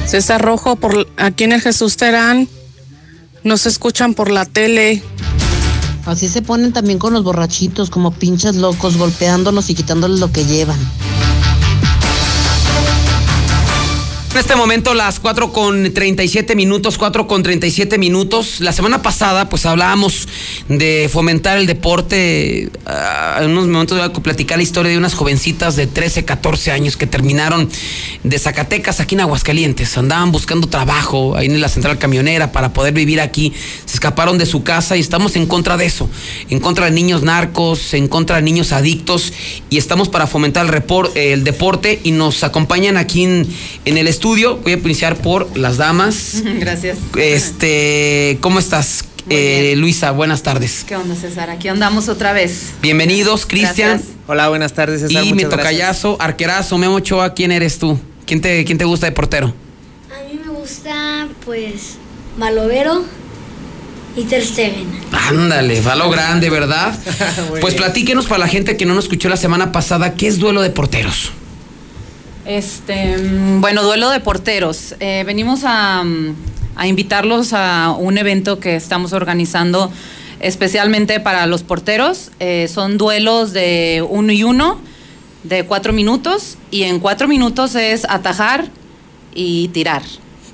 [0.07, 2.49] César Rojo, por aquí en el Jesús Terán,
[3.45, 5.03] nos escuchan por la tele.
[6.07, 10.45] Así se ponen también con los borrachitos, como pinches locos, golpeándolos y quitándoles lo que
[10.45, 10.79] llevan.
[14.33, 18.61] En este momento las 4 con 37 minutos, 4 con 37 minutos.
[18.61, 20.29] La semana pasada pues hablábamos
[20.69, 22.71] de fomentar el deporte.
[22.87, 26.71] Uh, en unos momentos voy a platicar la historia de unas jovencitas de 13, 14
[26.71, 27.69] años que terminaron
[28.23, 29.99] de Zacatecas aquí en Aguascalientes.
[29.99, 33.53] Andaban buscando trabajo ahí en la central camionera para poder vivir aquí.
[33.85, 36.09] Se escaparon de su casa y estamos en contra de eso.
[36.51, 39.33] En contra de niños narcos, en contra de niños adictos
[39.71, 40.67] y estamos para fomentar
[41.17, 43.49] el, deporte y nos acompañan aquí en,
[43.85, 44.59] en el estudio estudio.
[44.59, 46.43] Voy a iniciar por las damas.
[46.59, 46.99] Gracias.
[47.17, 49.07] Este, ¿cómo estás?
[49.31, 50.85] Eh, Luisa, buenas tardes.
[50.87, 51.49] ¿Qué onda, César?
[51.49, 52.73] Aquí andamos otra vez.
[52.83, 54.03] Bienvenidos, Cristian.
[54.27, 55.25] Hola, buenas tardes, César.
[55.25, 57.99] Y mi tocayazo, arquerazo, Memo Ochoa, ¿quién eres tú?
[58.27, 59.55] ¿Quién te, ¿Quién te gusta de portero?
[60.15, 61.95] A mí me gusta, pues,
[62.37, 63.03] Malovero
[64.19, 64.87] y Ter Stegen.
[65.13, 66.93] Ándale, falo grande, ¿verdad?
[67.63, 70.61] pues platíquenos para la gente que no nos escuchó la semana pasada, ¿qué es duelo
[70.61, 71.33] de porteros?
[72.45, 73.17] Este,
[73.59, 74.95] bueno, duelo de porteros.
[75.01, 76.05] Eh, venimos a,
[76.77, 79.91] a, invitarlos a un evento que estamos organizando
[80.41, 82.31] especialmente para los porteros.
[82.41, 84.81] Eh, son duelos de uno y uno,
[85.45, 88.69] de cuatro minutos, y en cuatro minutos es atajar
[89.35, 90.03] y tirar.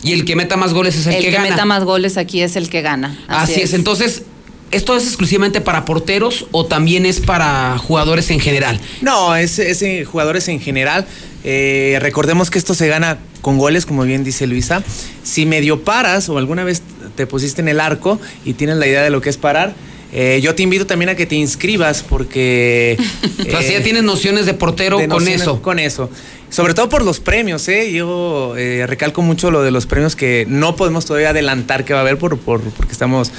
[0.02, 1.36] Y el que meta más goles es el, que, gana.
[1.38, 3.18] El que meta más goles aquí es el que gana.
[3.28, 3.68] Así, Así es.
[3.70, 3.74] es.
[3.74, 4.22] Entonces,
[4.70, 8.80] ¿Esto es exclusivamente para porteros o también es para jugadores en general?
[9.00, 11.06] No, es, es en jugadores en general.
[11.44, 14.82] Eh, recordemos que esto se gana con goles, como bien dice Luisa.
[15.22, 16.82] Si medio paras o alguna vez
[17.14, 19.74] te pusiste en el arco y tienes la idea de lo que es parar,
[20.12, 22.96] eh, yo te invito también a que te inscribas porque...
[23.38, 25.62] Eh, o sea, ya tienes nociones de portero de con eso.
[25.62, 26.10] Con eso.
[26.48, 27.92] Sobre todo por los premios, ¿eh?
[27.92, 32.00] Yo eh, recalco mucho lo de los premios que no podemos todavía adelantar que va
[32.00, 33.32] a haber por, por porque estamos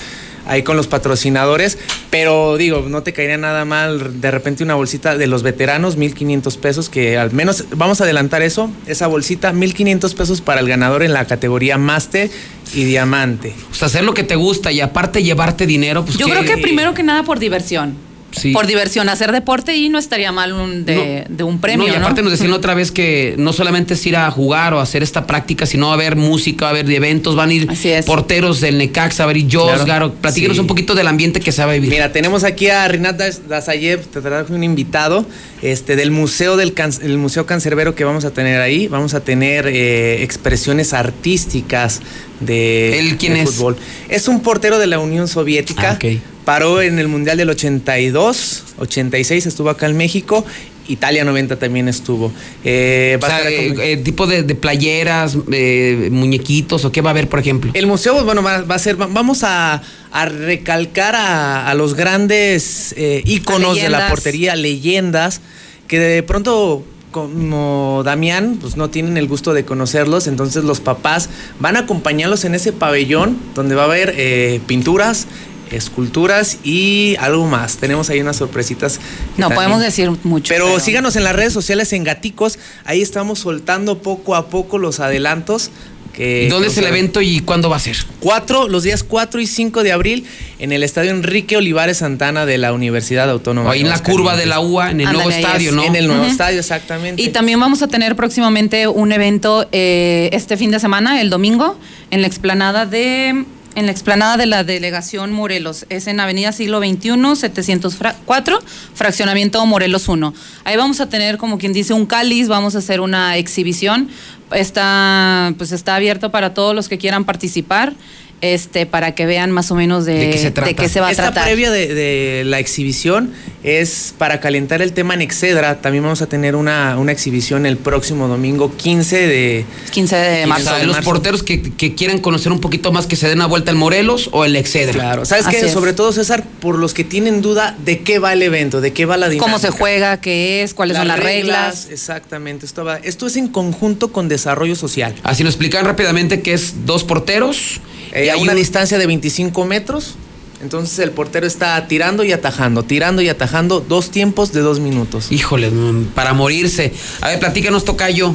[0.48, 1.78] ahí con los patrocinadores,
[2.10, 6.58] pero digo, no te caería nada mal de repente una bolsita de los veteranos, 1500
[6.58, 11.04] pesos, que al menos vamos a adelantar eso, esa bolsita, 1500 pesos para el ganador
[11.04, 12.30] en la categoría máster
[12.74, 13.54] y diamante.
[13.72, 16.58] O sea, hacer lo que te gusta y aparte llevarte dinero, pues Yo creo que
[16.58, 18.07] primero que nada por diversión.
[18.54, 21.88] Por diversión, hacer deporte y no estaría mal un de, de, un premio.
[21.88, 24.80] No, y aparte nos decían otra vez que no solamente es ir a jugar o
[24.80, 27.68] hacer esta práctica, sino a ver música, a ver eventos, van a ir
[28.06, 29.86] porteros del Necaxa, a ver y Josgar.
[29.86, 30.14] Claro.
[30.14, 30.62] Platíquenos sí.
[30.62, 31.90] un poquito del ambiente que se va a vivir.
[31.90, 35.26] Mira, tenemos aquí a Rinat Dazayev, te trajo un invitado
[35.62, 38.88] este, del Museo del Can el Museo Cancerbero que vamos a tener ahí.
[38.88, 42.02] Vamos a tener eh, expresiones artísticas
[42.40, 43.52] de, ¿El quién de es?
[43.52, 43.78] fútbol.
[44.10, 45.92] Es un portero de la Unión Soviética.
[45.92, 50.46] Ah, okay paró en el Mundial del 82, 86 estuvo acá en México.
[50.88, 52.32] Italia 90 también estuvo.
[52.64, 57.12] Eh, o sea, eh, eh, tipo de, de playeras, eh, muñequitos o qué va a
[57.12, 57.72] haber, por ejemplo.
[57.74, 59.82] El museo, bueno, va, va a ser, vamos a,
[60.14, 62.96] a recalcar a, a, los grandes
[63.26, 65.42] íconos de la portería, leyendas,
[65.90, 71.30] que de pronto como Damián, pues no tienen el gusto de conocerlos, entonces los papás
[71.60, 75.26] van a acompañarlos en ese pabellón donde va a haber eh, pinturas,
[75.72, 77.78] esculturas y algo más.
[77.78, 79.00] Tenemos ahí unas sorpresitas.
[79.38, 79.56] No también.
[79.56, 80.54] podemos decir mucho.
[80.54, 82.60] Pero, pero, síganos en las redes sociales en Gaticos.
[82.86, 85.72] Ahí estamos soltando poco a poco los adelantos.
[86.14, 87.98] Que, ¿Dónde es el evento y cuándo va a ser?
[88.20, 90.26] Cuatro, los días 4 y 5 de abril
[90.58, 93.72] en el estadio Enrique Olivares Santana de la Universidad Autónoma.
[93.72, 95.84] Ahí en la curva de la UA, en el Andale, nuevo estadio, ¿no?
[95.84, 96.32] En el nuevo uh -huh.
[96.32, 97.22] estadio, exactamente.
[97.22, 101.78] Y también vamos a tener próximamente un evento eh, este fin de semana, el domingo,
[102.10, 103.46] en la explanada de
[103.78, 105.86] en la explanada de la delegación Morelos.
[105.90, 108.60] Es en Avenida Siglo XXI, 704,
[108.96, 110.34] fraccionamiento Morelos 1.
[110.64, 114.10] Ahí vamos a tener, como quien dice, un cáliz, vamos a hacer una exhibición.
[114.52, 117.94] Está, pues está abierto para todos los que quieran participar
[118.42, 121.46] este, para que vean más o menos de, qué, se va a Esta tratar.
[121.46, 123.34] previa de, la exhibición
[123.64, 125.82] es para calentar el tema en Excedra.
[125.82, 130.76] También vamos a tener una, una exhibición el próximo domingo 15 de, 15 de marzo.
[130.76, 133.72] de los porteros que, que, quieran conocer un poquito más que se den una vuelta
[133.72, 134.94] al Morelos o el Excedra.
[134.94, 135.68] Claro, ¿sabes qué?
[135.70, 139.06] Sobre todo, César, por los que tienen duda de qué va el evento, de qué
[139.06, 139.46] va la dinámica.
[139.46, 141.88] Cómo se juega, qué es, cuáles son las reglas.
[141.90, 145.16] Exactamente, esto, va, esto es en conjunto con desarrollo social.
[145.24, 147.82] Así nos explican rápidamente que es dos porteros
[148.18, 150.16] eh, a una distancia de 25 metros.
[150.62, 155.32] Entonces el portero está tirando y atajando, tirando y atajando, dos tiempos de dos minutos.
[155.32, 156.94] Híjole, mm, para morirse.
[157.22, 158.34] A ver, platícanos, Tocayo.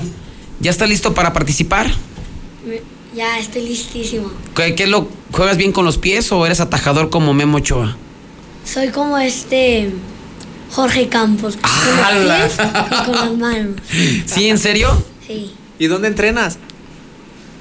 [0.61, 1.91] ¿Ya está listo para participar?
[3.15, 4.31] Ya, estoy listísimo.
[4.55, 7.97] ¿Qué, lo juegas bien con los pies o eres atajador como Memo Ochoa?
[8.65, 9.91] Soy como este
[10.71, 13.77] Jorge Campos, con los pies y con las manos.
[14.27, 15.05] ¿Sí, en serio?
[15.27, 15.53] Sí.
[15.79, 16.59] ¿Y dónde entrenas?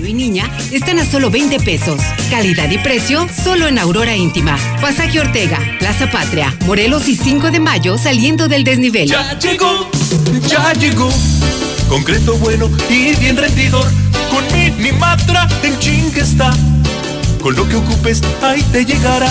[0.08, 2.02] y niña están a solo 20 pesos.
[2.30, 4.58] Calidad y precio solo en Aurora Íntima.
[4.82, 9.08] Pasaje Ortega, Plaza Patria, Morelos y 5 de mayo saliendo del desnivel.
[9.08, 9.90] Ya llegó,
[10.48, 11.10] ya llegó.
[11.90, 13.86] Concreto bueno y bien rendidor.
[14.30, 14.46] Con
[14.82, 16.54] mi Matra en ching está.
[17.42, 19.30] Con lo que ocupes, ahí te llegará.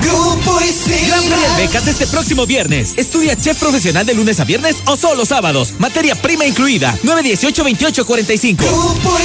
[0.02, 0.60] Grupo
[1.08, 2.94] Gran Feria de Becas este próximo viernes.
[2.98, 5.74] Estudia chef profesional de lunes a viernes o solo sábados.
[5.80, 6.98] Materia prima incluida.
[7.04, 8.58] 918-2845.
[8.58, 9.18] Grupo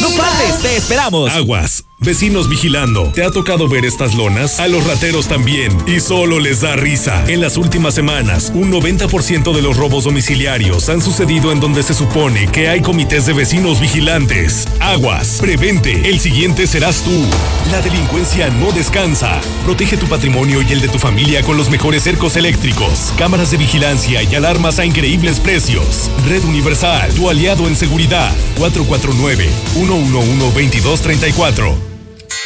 [0.00, 1.32] No faltes, te esperamos.
[1.32, 1.84] Aguas.
[2.04, 3.12] Vecinos vigilando.
[3.14, 4.58] ¿Te ha tocado ver estas lonas?
[4.58, 5.72] A los rateros también.
[5.86, 7.24] Y solo les da risa.
[7.28, 11.94] En las últimas semanas, un 90% de los robos domiciliarios han sucedido en donde se
[11.94, 14.66] supone que hay comités de vecinos vigilantes.
[14.80, 15.38] Aguas.
[15.40, 16.08] Prevente.
[16.08, 17.24] El siguiente serás tú.
[17.70, 19.40] La delincuencia no descansa.
[19.64, 23.58] Protege tu patrimonio y el de tu familia con los mejores cercos eléctricos, cámaras de
[23.58, 26.10] vigilancia y alarmas a increíbles precios.
[26.28, 28.34] Red Universal, tu aliado en seguridad.
[28.56, 31.91] 449 111 2234.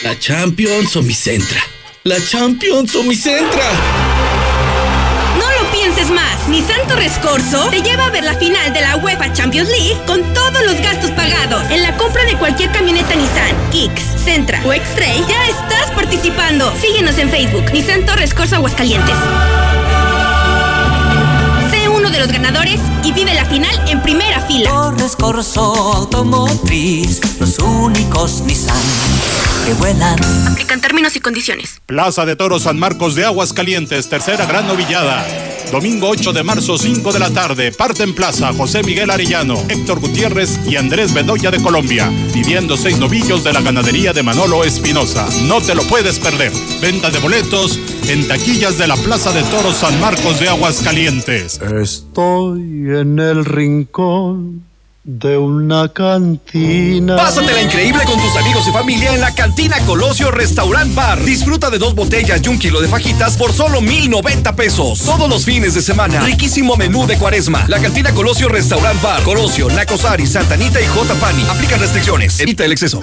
[0.02, 1.60] La Champions o mi Centra.
[2.04, 3.64] La Champions o mi Centra.
[5.38, 6.46] No lo pienses más.
[6.48, 7.18] Nissan Torres
[7.70, 11.10] te lleva a ver la final de la UEFA Champions League con todos los gastos
[11.12, 11.70] pagados.
[11.70, 16.74] En la compra de cualquier camioneta Nissan, Kicks, Centra o X-Trail, ya estás participando.
[16.78, 17.72] Síguenos en Facebook.
[17.72, 19.16] Nissan Torres Corso Aguascalientes
[22.16, 24.70] de los ganadores y vive la final en primera fila.
[24.70, 28.76] Torres Corso Automotriz, los únicos Nissan
[29.66, 30.16] que vuelan.
[30.46, 31.82] Aplican términos y condiciones.
[31.86, 35.26] Plaza de Toros San Marcos de Aguas Calientes, tercera gran novillada.
[35.72, 37.72] Domingo 8 de marzo, 5 de la tarde.
[37.72, 42.08] Parte en plaza José Miguel Arellano, Héctor Gutiérrez y Andrés Bedoya de Colombia.
[42.32, 45.26] Viviendo seis novillos de la ganadería de Manolo Espinosa.
[45.42, 46.52] No te lo puedes perder.
[46.80, 51.60] Venta de boletos en taquillas de la Plaza de Toros San Marcos de Aguascalientes.
[52.16, 52.62] Estoy
[52.98, 54.64] en el rincón
[55.04, 57.14] de una cantina.
[57.14, 61.22] Pásatela increíble con tus amigos y familia en la cantina Colosio Restaurant Bar.
[61.22, 65.00] Disfruta de dos botellas y un kilo de fajitas por solo mil noventa pesos.
[65.00, 66.20] Todos los fines de semana.
[66.20, 67.66] Riquísimo menú de cuaresma.
[67.68, 69.22] La cantina Colosio Restaurant Bar.
[69.22, 71.14] Colosio, Nacosari, Santanita y J.
[71.16, 71.42] Pani.
[71.50, 72.40] Aplica restricciones.
[72.40, 73.02] Evita el exceso.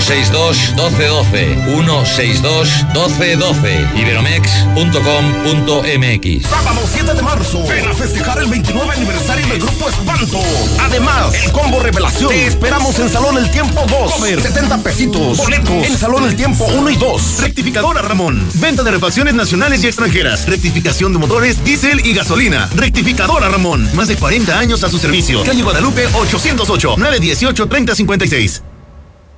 [0.00, 9.46] 162 1212 162 1212 iberomex.com.mx Sábado 7 de marzo, ven a festejar el 29 aniversario
[9.46, 10.40] del Grupo Espanto.
[10.80, 12.28] Además, el combo revelación.
[12.30, 14.12] Te esperamos en Salón El Tiempo 2.
[14.14, 15.36] Comer 70 pesitos.
[15.38, 17.36] Boletos en Salón El Tiempo 1 y 2.
[17.42, 18.44] Rectificadora Ramón.
[18.54, 20.48] Venta de refacciones nacionales y extranjeras.
[20.48, 22.68] Rectificación de motores, diésel y gasolina.
[22.74, 23.88] Rectificadora Ramón.
[23.94, 25.44] Más de 40 años a su servicio.
[25.44, 28.62] Calle Guadalupe 808 918 3056.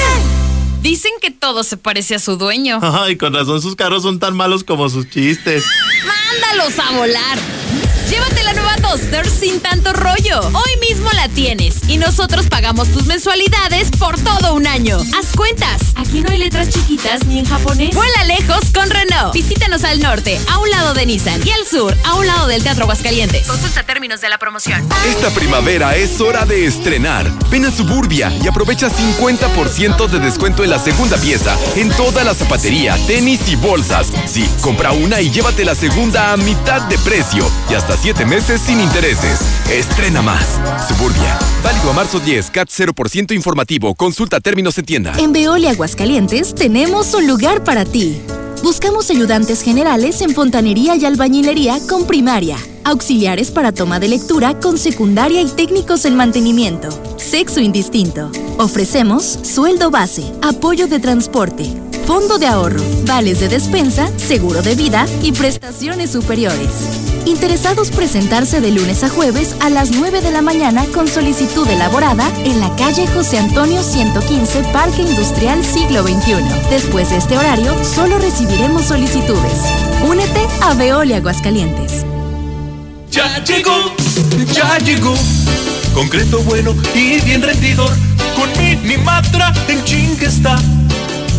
[0.82, 2.80] Dicen que todo se parece a su dueño.
[2.82, 5.64] Ay, con razón sus carros son tan malos como sus chistes.
[6.06, 7.40] Mándalos a volar.
[8.78, 10.40] Duster sin tanto rollo.
[10.54, 14.98] Hoy mismo la tienes y nosotros pagamos tus mensualidades por todo un año.
[15.18, 15.82] Haz cuentas.
[15.96, 17.96] Aquí no hay letras chiquitas ni en japonés.
[17.96, 19.34] Vuela lejos con Renault.
[19.34, 22.64] Visítanos al norte, a un lado de Nissan y al sur, a un lado del
[22.64, 23.48] Teatro Aguascalientes.
[23.48, 24.88] Consulta términos de la promoción.
[25.08, 27.32] Esta primavera es hora de estrenar.
[27.50, 32.34] Ven a Suburbia y aprovecha 50% de descuento en la segunda pieza en toda la
[32.34, 34.08] zapatería, tenis y bolsas.
[34.26, 38.65] Sí, compra una y llévate la segunda a mitad de precio y hasta 7 meses
[38.66, 39.40] sin intereses.
[39.72, 40.60] Estrena más.
[40.88, 41.38] Suburbia.
[41.64, 43.94] Válido a marzo 10, CAT 0% informativo.
[43.94, 45.14] Consulta términos en tienda.
[45.20, 48.20] En Veolia Aguascalientes tenemos un lugar para ti.
[48.64, 54.80] Buscamos ayudantes generales en fontanería y albañilería con primaria, auxiliares para toma de lectura con
[54.80, 58.32] secundaria y técnicos en mantenimiento, sexo indistinto.
[58.58, 61.72] Ofrecemos sueldo base, apoyo de transporte,
[62.06, 66.70] fondo de ahorro, vales de despensa, seguro de vida y prestaciones superiores.
[67.26, 72.32] Interesados presentarse de lunes a jueves a las 9 de la mañana con solicitud elaborada
[72.44, 76.36] en la calle José Antonio 115, Parque Industrial Siglo XXI.
[76.70, 79.60] Después de este horario, solo recibiremos solicitudes.
[80.08, 82.06] Únete a Veolia Aguascalientes.
[83.10, 83.96] Ya llegó,
[84.54, 85.16] ya llegó.
[85.96, 87.92] Concreto bueno y bien rendidor.
[88.36, 88.50] Con
[88.88, 90.60] mi Matra en ching está.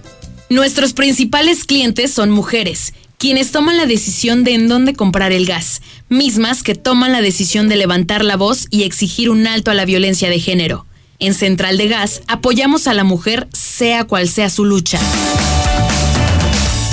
[0.50, 5.82] Nuestros principales clientes son mujeres, quienes toman la decisión de en dónde comprar el gas,
[6.08, 9.84] mismas que toman la decisión de levantar la voz y exigir un alto a la
[9.84, 10.86] violencia de género.
[11.20, 15.00] En Central de Gas apoyamos a la mujer sea cual sea su lucha.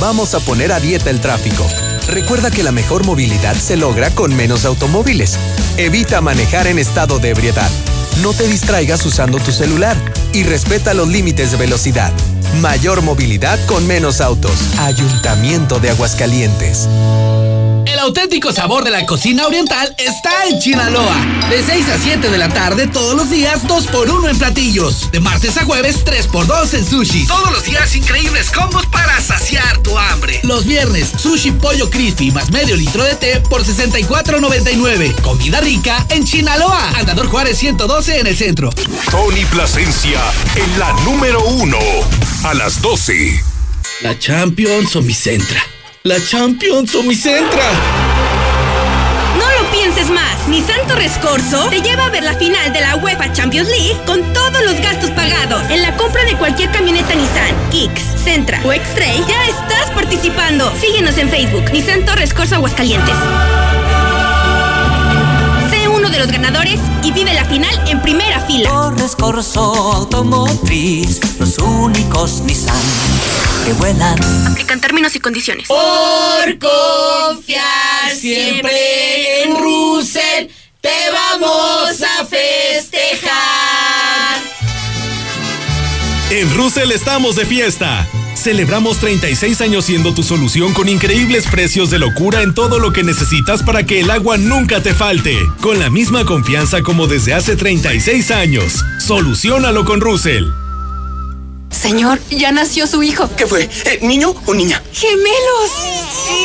[0.01, 1.65] Vamos a poner a dieta el tráfico.
[2.09, 5.39] Recuerda que la mejor movilidad se logra con menos automóviles.
[5.77, 7.71] Evita manejar en estado de ebriedad.
[8.23, 9.97] No te distraigas usando tu celular
[10.33, 12.13] y respeta los límites de velocidad.
[12.61, 14.79] Mayor movilidad con menos autos.
[14.79, 16.89] Ayuntamiento de Aguascalientes.
[17.87, 21.17] El auténtico sabor de la cocina oriental está en Chinaloa.
[21.49, 25.11] De 6 a 7 de la tarde todos los días 2 por 1 en platillos.
[25.13, 27.27] De martes a jueves 3 por 2 en sushi.
[27.27, 30.41] Todos los días increíbles combos para saciar tu hambre.
[30.43, 35.21] Los viernes sushi pollo crispy más medio litro de té por 64.99.
[35.23, 36.91] Comida rica en Chinaloa.
[36.97, 38.71] Andador Juárez 112 en el centro.
[39.11, 40.21] Tony Plasencia
[40.57, 41.79] en la número 1
[42.45, 43.41] a las 12.
[44.03, 45.63] La Champions o mi centra.
[46.07, 47.65] La Champions o mi centra.
[49.37, 50.47] No lo pienses más.
[50.47, 54.23] Nissan Torres Corso te lleva a ver la final de la UEFA Champions League con
[54.33, 55.69] todos los gastos pagados.
[55.69, 60.73] En la compra de cualquier camioneta Nissan, Kicks, Sentra o X-Trail, ya estás participando.
[60.81, 63.17] Síguenos en Facebook, Nissan Torres Corso Aguascalientes
[66.27, 68.69] los ganadores y vive la final en primera fila.
[68.69, 69.61] Torres Corso
[69.93, 72.75] Automotriz, los únicos Nissan
[73.65, 74.19] que vuelan.
[74.47, 75.69] Aplican términos y condiciones.
[75.69, 80.49] Por confiar siempre en Russell,
[80.81, 83.33] te vamos a festejar.
[86.31, 88.07] En Russell estamos de fiesta.
[88.47, 93.03] Celebramos 36 años siendo tu solución con increíbles precios de locura en todo lo que
[93.03, 95.37] necesitas para que el agua nunca te falte.
[95.61, 98.85] Con la misma confianza como desde hace 36 años.
[99.05, 100.45] Solucionalo con Russell.
[101.71, 103.29] Señor, ya nació su hijo.
[103.37, 103.69] ¿Qué fue?
[103.85, 104.81] Eh, ¿Niño o niña?
[104.93, 105.73] ¡Gemelos!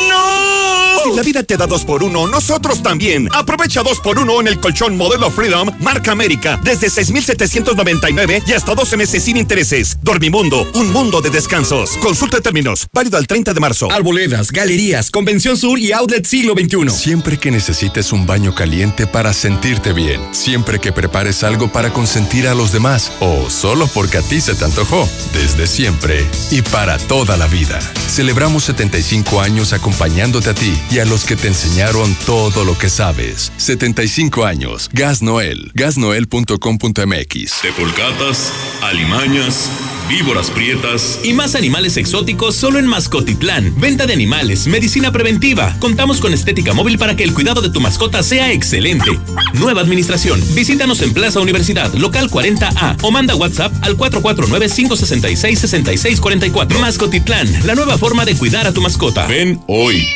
[0.08, 0.61] ¡No!
[1.04, 3.28] Si la vida te da dos por uno, nosotros también.
[3.32, 8.74] Aprovecha dos por uno en el colchón modelo Freedom, marca América, desde 6,799 y hasta
[8.74, 9.98] 12 meses sin intereses.
[10.02, 11.96] Dormimundo, un mundo de descansos.
[11.98, 13.90] Consulta términos, válido al 30 de marzo.
[13.90, 16.90] Arboledas, galerías, Convención Sur y Outlet Siglo XXI.
[16.90, 20.20] Siempre que necesites un baño caliente para sentirte bien.
[20.32, 23.10] Siempre que prepares algo para consentir a los demás.
[23.18, 27.80] O solo porque a ti se te antojó desde siempre y para toda la vida.
[28.08, 32.88] Celebramos 75 años acompañándote a ti y a los que te enseñaron todo lo que
[32.88, 33.52] sabes.
[33.56, 34.90] 75 años.
[34.92, 35.70] Gas Noel.
[35.74, 37.62] Gasnoel.com.mx.
[37.62, 39.70] De polcatas, alimañas,
[40.08, 43.74] víboras prietas y más animales exóticos solo en Mascotitlán.
[43.80, 45.74] Venta de animales, medicina preventiva.
[45.78, 49.18] Contamos con estética móvil para que el cuidado de tu mascota sea excelente.
[49.54, 50.42] Nueva administración.
[50.54, 56.78] Visítanos en Plaza Universidad, local 40A o manda WhatsApp al 449 566 6644.
[56.78, 59.26] Mascotitlán, la nueva forma de cuidar a tu mascota.
[59.26, 60.06] Ven hoy.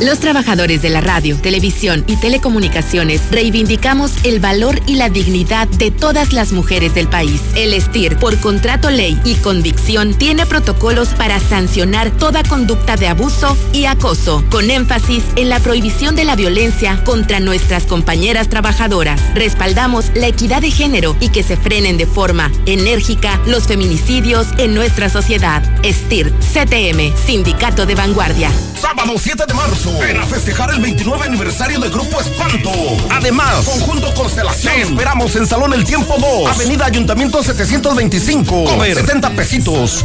[0.00, 5.90] Los trabajadores de la radio, televisión y telecomunicaciones reivindicamos el valor y la dignidad de
[5.90, 7.42] todas las mujeres del país.
[7.54, 13.58] El STIR, por contrato ley y convicción, tiene protocolos para sancionar toda conducta de abuso
[13.74, 19.20] y acoso, con énfasis en la prohibición de la violencia contra nuestras compañeras trabajadoras.
[19.34, 24.74] Respaldamos la equidad de género y que se frenen de forma enérgica los feminicidios en
[24.74, 25.62] nuestra sociedad.
[25.84, 28.50] STIR, CTM, Sindicato de Vanguardia.
[28.80, 32.70] Sábado 7 de marzo, ven a festejar el 29 aniversario de Grupo Espanto.
[33.10, 34.74] Además, Conjunto Constelación.
[34.74, 38.64] Te esperamos en Salón El Tiempo 2, Avenida Ayuntamiento 725.
[38.64, 40.04] Comer 70 pesitos.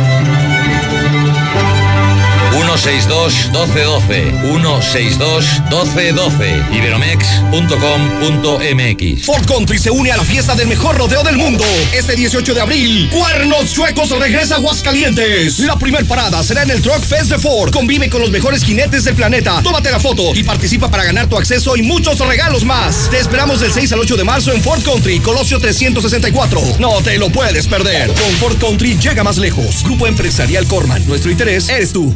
[2.81, 11.21] 162 1212 162 1212 iberomex.com.mx Ford Country se une a la fiesta del mejor rodeo
[11.21, 11.63] del mundo.
[11.93, 15.59] Este 18 de abril, Cuernos Chuecos regresa a Aguascalientes.
[15.59, 17.71] La primer parada será en el Truck Fest de Ford.
[17.71, 19.61] Convive con los mejores jinetes del planeta.
[19.61, 23.11] Tómate la foto y participa para ganar tu acceso y muchos regalos más.
[23.11, 26.77] Te esperamos del 6 al 8 de marzo en Ford Country, Colosio 364.
[26.79, 28.07] No te lo puedes perder.
[28.07, 29.83] Con Ford Country llega más lejos.
[29.83, 31.05] Grupo Empresarial Corman.
[31.07, 32.15] Nuestro interés eres tú.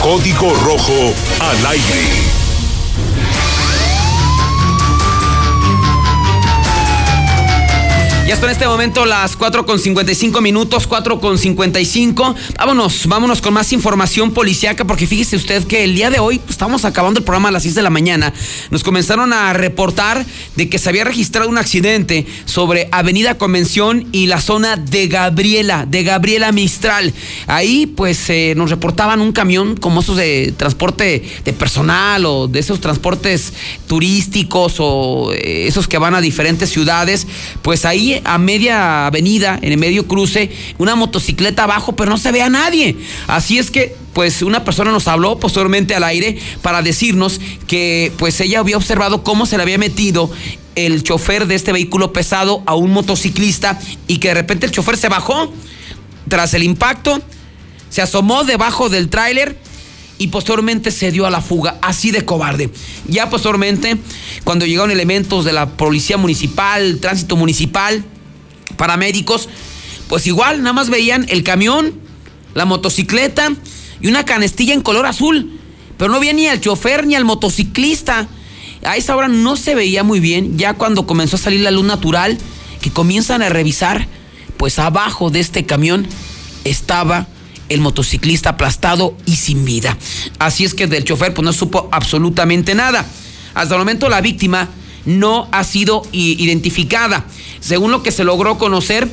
[0.00, 2.53] Código Rojo al aire.
[8.26, 12.34] Ya son en este momento las 4 con 55 minutos, 4 con 55.
[12.56, 16.52] Vámonos, vámonos con más información policiaca, porque fíjese usted que el día de hoy, pues,
[16.52, 18.32] estamos acabando el programa a las 6 de la mañana,
[18.70, 20.24] nos comenzaron a reportar
[20.56, 25.84] de que se había registrado un accidente sobre Avenida Convención y la zona de Gabriela,
[25.86, 27.12] de Gabriela Mistral.
[27.46, 32.60] Ahí, pues, eh, nos reportaban un camión como esos de transporte de personal o de
[32.60, 33.52] esos transportes
[33.86, 37.26] turísticos o eh, esos que van a diferentes ciudades.
[37.60, 42.32] Pues ahí a media avenida, en el medio cruce, una motocicleta abajo, pero no se
[42.32, 42.96] ve a nadie.
[43.26, 48.40] Así es que, pues, una persona nos habló posteriormente al aire para decirnos que, pues,
[48.40, 50.30] ella había observado cómo se le había metido
[50.74, 54.96] el chofer de este vehículo pesado a un motociclista y que de repente el chofer
[54.96, 55.52] se bajó
[56.28, 57.20] tras el impacto,
[57.90, 59.58] se asomó debajo del tráiler
[60.18, 62.70] y posteriormente se dio a la fuga, así de cobarde.
[63.08, 63.96] Ya posteriormente,
[64.44, 68.04] cuando llegaron elementos de la policía municipal, tránsito municipal,
[68.76, 69.48] paramédicos,
[70.08, 71.94] pues igual, nada más veían el camión,
[72.54, 73.52] la motocicleta
[74.00, 75.58] y una canestilla en color azul,
[75.98, 78.28] pero no veía ni al chofer ni al motociclista.
[78.84, 81.84] A esa hora no se veía muy bien, ya cuando comenzó a salir la luz
[81.84, 82.38] natural,
[82.80, 84.06] que comienzan a revisar,
[84.58, 86.06] pues abajo de este camión
[86.64, 87.26] estaba
[87.74, 89.96] el motociclista aplastado y sin vida.
[90.38, 93.04] Así es que del chofer pues no supo absolutamente nada.
[93.54, 94.68] Hasta el momento la víctima
[95.04, 97.26] no ha sido identificada.
[97.60, 99.08] Según lo que se logró conocer,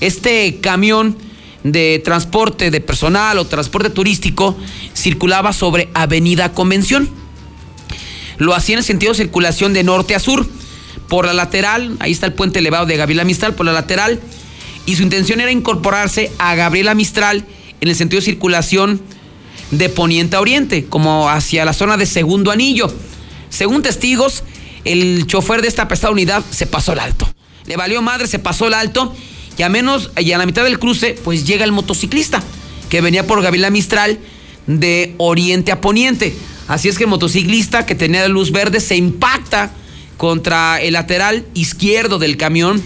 [0.00, 1.16] este camión
[1.64, 4.56] de transporte de personal o transporte turístico
[4.94, 7.08] circulaba sobre Avenida Convención.
[8.38, 10.46] Lo hacía en sentido de circulación de norte a sur.
[11.08, 14.20] Por la lateral, ahí está el puente elevado de Gabriela Mistral, por la lateral.
[14.86, 17.46] Y su intención era incorporarse a Gabriela Mistral
[17.80, 19.00] en el sentido de circulación
[19.70, 22.92] de poniente a oriente, como hacia la zona de segundo anillo.
[23.48, 24.44] Según testigos,
[24.84, 27.28] el chofer de esta pesada unidad se pasó el alto.
[27.66, 29.14] Le valió madre, se pasó el alto
[29.56, 32.42] y a menos, y a la mitad del cruce, pues llega el motociclista
[32.88, 34.18] que venía por Gabriela Mistral
[34.66, 36.34] de oriente a poniente.
[36.66, 39.70] Así es que el motociclista que tenía la luz verde se impacta
[40.16, 42.82] contra el lateral izquierdo del camión.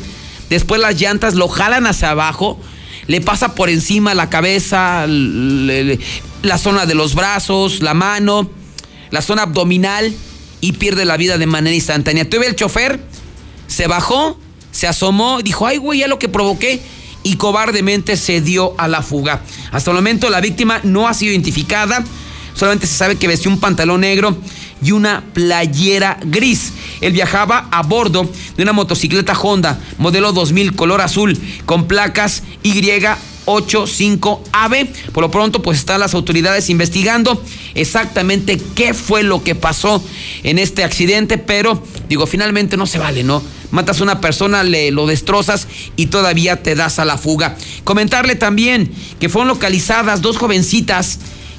[0.51, 2.61] Después las llantas lo jalan hacia abajo
[3.07, 8.51] le pasa por encima la cabeza, la zona de los brazos, la mano,
[9.11, 10.15] la zona abdominal
[10.61, 12.29] y pierde la vida de manera instantánea.
[12.29, 13.01] Tuve el chofer,
[13.67, 14.39] se bajó,
[14.71, 16.81] se asomó, dijo, ay güey, ya lo que provoqué
[17.23, 19.43] y cobardemente se dio a la fuga.
[19.73, 22.05] Hasta el momento la víctima no ha sido identificada,
[22.55, 24.37] solamente se sabe que vestió un pantalón negro
[24.85, 26.73] y una playera gris.
[27.01, 34.89] Él viajaba a bordo de una motocicleta Honda, modelo 2000, color azul, con placas Y85AB.
[35.13, 37.43] Por lo pronto, pues están las autoridades investigando
[37.75, 40.05] exactamente qué fue lo que pasó
[40.43, 43.43] en este accidente, pero digo, finalmente no se vale, ¿no?
[43.71, 45.67] Matas a una persona, le lo destrozas
[45.97, 47.57] y todavía te das a la fuga.
[47.85, 51.19] Comentarle también que fueron localizadas dos jovencitas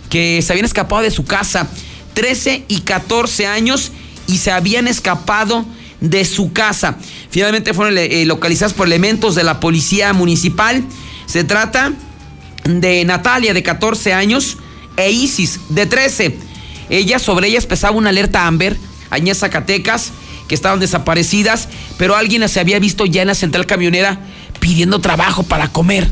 [0.10, 1.68] que se habían escapado de su casa
[2.16, 3.92] 13 y 14 años
[4.26, 5.66] y se habían escapado
[6.02, 6.98] de su casa.
[7.30, 10.84] Finalmente fueron eh, localizadas por elementos de la policía municipal.
[11.28, 11.94] Se trata
[12.64, 14.58] de Natalia, de 14 años,
[14.98, 16.38] e Isis, de 13.
[16.90, 18.78] Ella, sobre ellas pesaba una alerta Amber,
[19.12, 20.12] en Zacatecas,
[20.48, 24.20] que estaban desaparecidas, pero alguien las había visto ya en la central camionera
[24.60, 26.08] pidiendo trabajo para comer.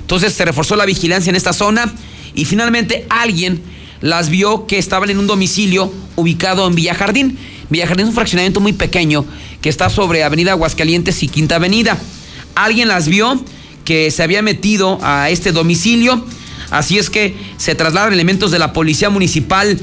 [0.00, 1.92] Entonces se reforzó la vigilancia en esta zona
[2.34, 3.62] y finalmente alguien
[4.00, 7.38] las vio que estaban en un domicilio ubicado en Villjardín.
[7.70, 9.24] Villjardín es un fraccionamiento muy pequeño
[9.60, 11.98] que está sobre Avenida Aguascalientes y Quinta Avenida.
[12.54, 13.42] Alguien las vio
[13.84, 16.24] que se había metido a este domicilio,
[16.70, 19.78] así es que se trasladan elementos de la Policía Municipal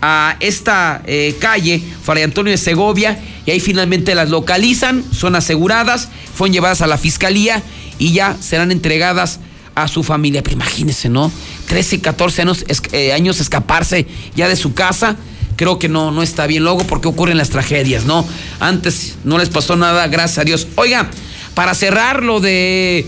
[0.00, 6.08] a esta eh, calle, Fray Antonio de Segovia, y ahí finalmente las localizan, son aseguradas,
[6.34, 7.62] fueron llevadas a la fiscalía
[7.98, 9.38] y ya serán entregadas
[9.74, 10.42] a su familia.
[10.42, 11.30] Pero imagínense, ¿no?
[11.68, 15.16] 13, 14 años, eh, años escaparse ya de su casa,
[15.56, 16.62] creo que no, no está bien.
[16.64, 18.26] Luego, porque ocurren las tragedias, no?
[18.60, 20.68] Antes no les pasó nada, gracias a Dios.
[20.76, 21.10] Oiga,
[21.54, 23.06] para cerrar lo de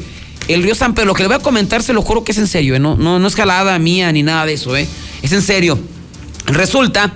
[0.48, 2.38] el río San Pedro, lo que le voy a comentar, se lo juro que es
[2.38, 2.78] en serio, ¿eh?
[2.78, 4.86] no, no, no es calada mía ni nada de eso, ¿eh?
[5.22, 5.78] Es en serio.
[6.46, 7.14] Resulta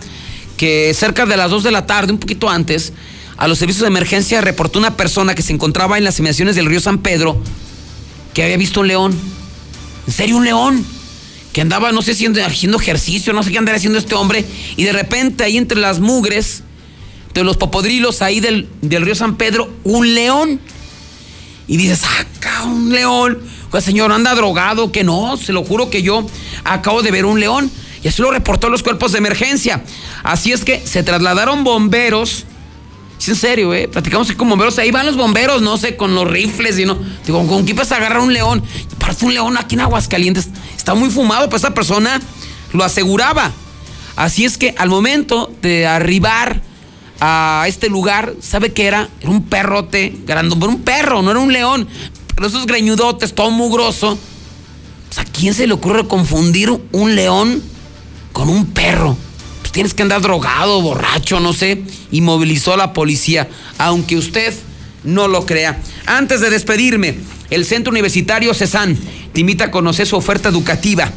[0.57, 2.93] que cerca de las 2 de la tarde, un poquito antes,
[3.37, 6.67] a los servicios de emergencia reportó una persona que se encontraba en las inmediaciones del
[6.67, 7.41] río San Pedro
[8.35, 9.38] que había visto un león.
[10.09, 10.87] En serio, un león
[11.53, 14.43] que andaba, no sé si haciendo ejercicio, no sé qué andaba haciendo este hombre,
[14.75, 16.63] y de repente ahí entre las mugres,
[17.35, 20.61] de los popodrilos ahí del, río San Pedro, un león.
[21.67, 23.39] Y dices, acá un león.
[23.71, 26.27] Pues señor, anda drogado, que no, se lo juro que yo
[26.65, 27.71] acabo de ver un león.
[28.03, 29.85] Y así lo reportó los cuerpos de emergencia.
[30.23, 32.47] Así es que se trasladaron bomberos.
[33.19, 33.89] Es en serio, ¿eh?
[33.89, 34.79] Platicamos con bomberos.
[34.79, 36.97] Ahí van los bomberos, no sé, con los rifles y no.
[37.27, 38.63] Digo, ¿con qué vas a agarrar un león?
[38.99, 40.49] Parece un león aquí en Aguascalientes.
[40.77, 42.21] Está muy fumado, pero esa persona
[42.73, 43.51] lo aseguraba.
[44.17, 46.63] Así es que al momento de arribar
[47.21, 49.09] a este lugar, ¿sabe qué era?
[49.21, 51.89] Era un perrote grande, un perro, no era un león.
[52.35, 54.17] Pero esos greñudotes, todo mugroso.
[55.09, 57.63] Pues, ¿A quién se le ocurre confundir un león
[58.33, 59.17] con un perro?
[59.69, 61.83] Pues tienes que andar drogado, borracho, no sé.
[62.11, 64.55] Y movilizó a la policía, aunque usted
[65.05, 65.79] no lo crea.
[66.07, 67.17] Antes de despedirme,
[67.51, 68.99] el Centro Universitario CESAN
[69.35, 71.13] te invita a conocer su oferta educativa.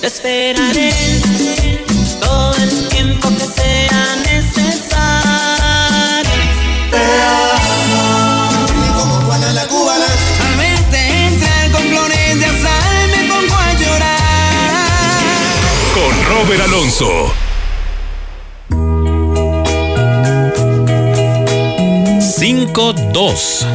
[0.00, 0.92] Te esperaré
[2.20, 4.96] todo el tiempo que sea necesario.
[6.90, 8.66] Te amo.
[8.98, 10.06] Como Juana la cubana.
[10.46, 15.14] Al verte entrar con flores de azar me pongo a llorar.
[15.94, 17.32] Con Robert Alonso.
[22.20, 23.66] Cinco, dos.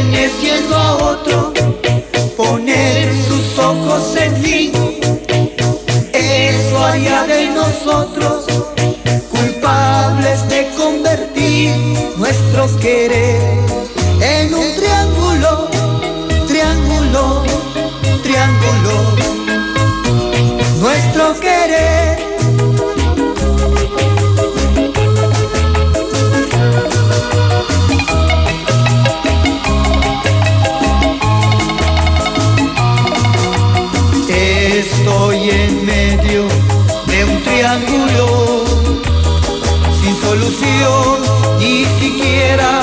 [0.00, 1.52] Perteneciendo a otro
[2.36, 4.72] poner sus ojos en mí.
[6.12, 8.46] Eso haría de nosotros
[9.30, 11.76] culpables de convertir
[12.16, 13.59] nuestro querer
[42.50, 42.79] siquiera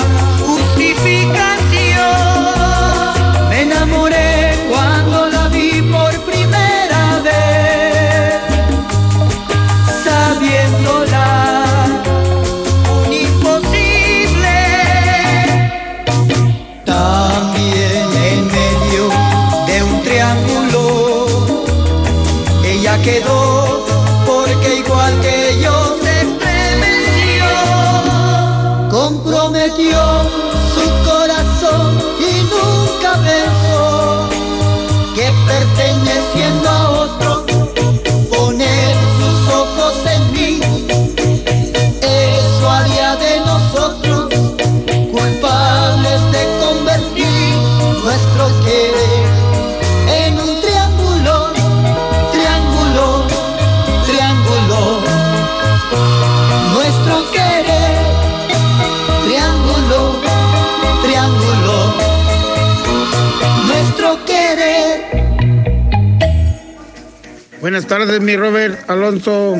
[67.78, 69.56] Buenas tardes, mi Robert Alonso.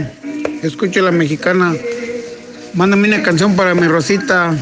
[0.64, 1.76] Escucho la mexicana.
[2.74, 4.56] Mándame una canción para mi Rosita.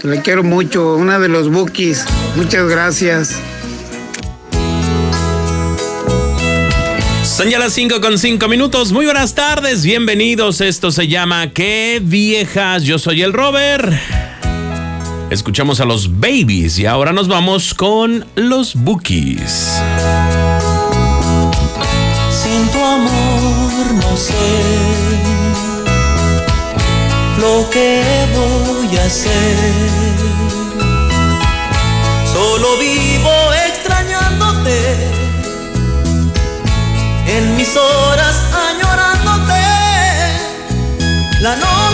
[0.00, 0.96] Que la quiero mucho.
[0.96, 2.06] Una de los bookies.
[2.34, 3.36] Muchas gracias.
[7.24, 8.90] Son ya las 5 con 5 minutos.
[8.90, 10.62] Muy buenas tardes, bienvenidos.
[10.62, 12.84] Esto se llama Qué viejas.
[12.84, 13.92] Yo soy el Robert.
[15.28, 19.78] Escuchamos a los babies y ahora nos vamos con los bookies.
[27.70, 29.56] ¿Qué voy a hacer?
[32.32, 33.30] Solo vivo
[33.66, 34.78] extrañándote,
[37.26, 38.36] en mis horas
[38.70, 39.62] añorándote,
[41.40, 41.87] la noche,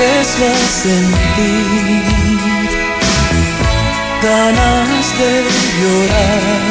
[0.00, 2.38] empiezo a sentir
[4.22, 5.32] ganas de
[5.78, 6.62] llorar,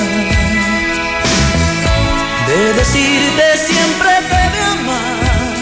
[2.48, 5.54] de decirte siempre te de amar,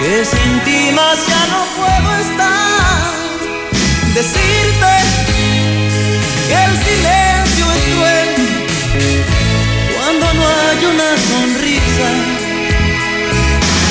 [0.00, 3.10] que sin ti más ya no puedo estar,
[4.14, 4.92] decirte
[6.48, 8.30] que el silencio es cruel
[9.96, 12.10] cuando no hay una sonrisa,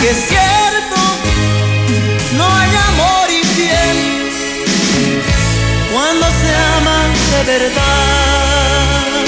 [0.01, 0.68] que es
[7.31, 9.25] de verdad.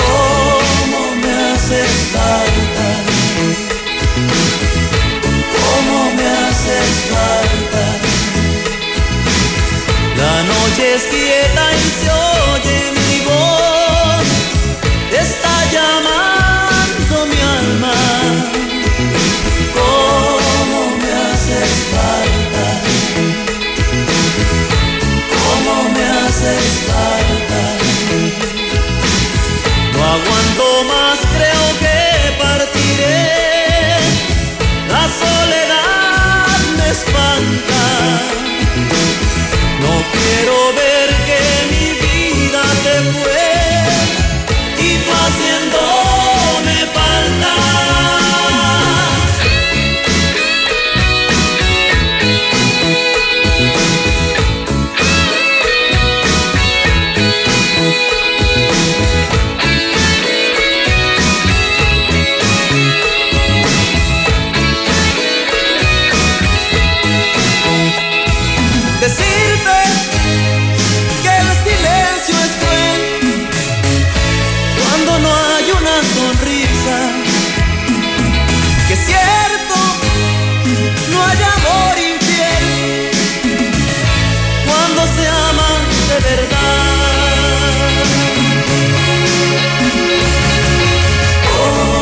[0.00, 2.86] ¿Cómo me haces falta?
[5.56, 7.84] ¿Cómo me haces falta?
[10.16, 11.69] La noche es quieta.
[37.66, 38.39] cinta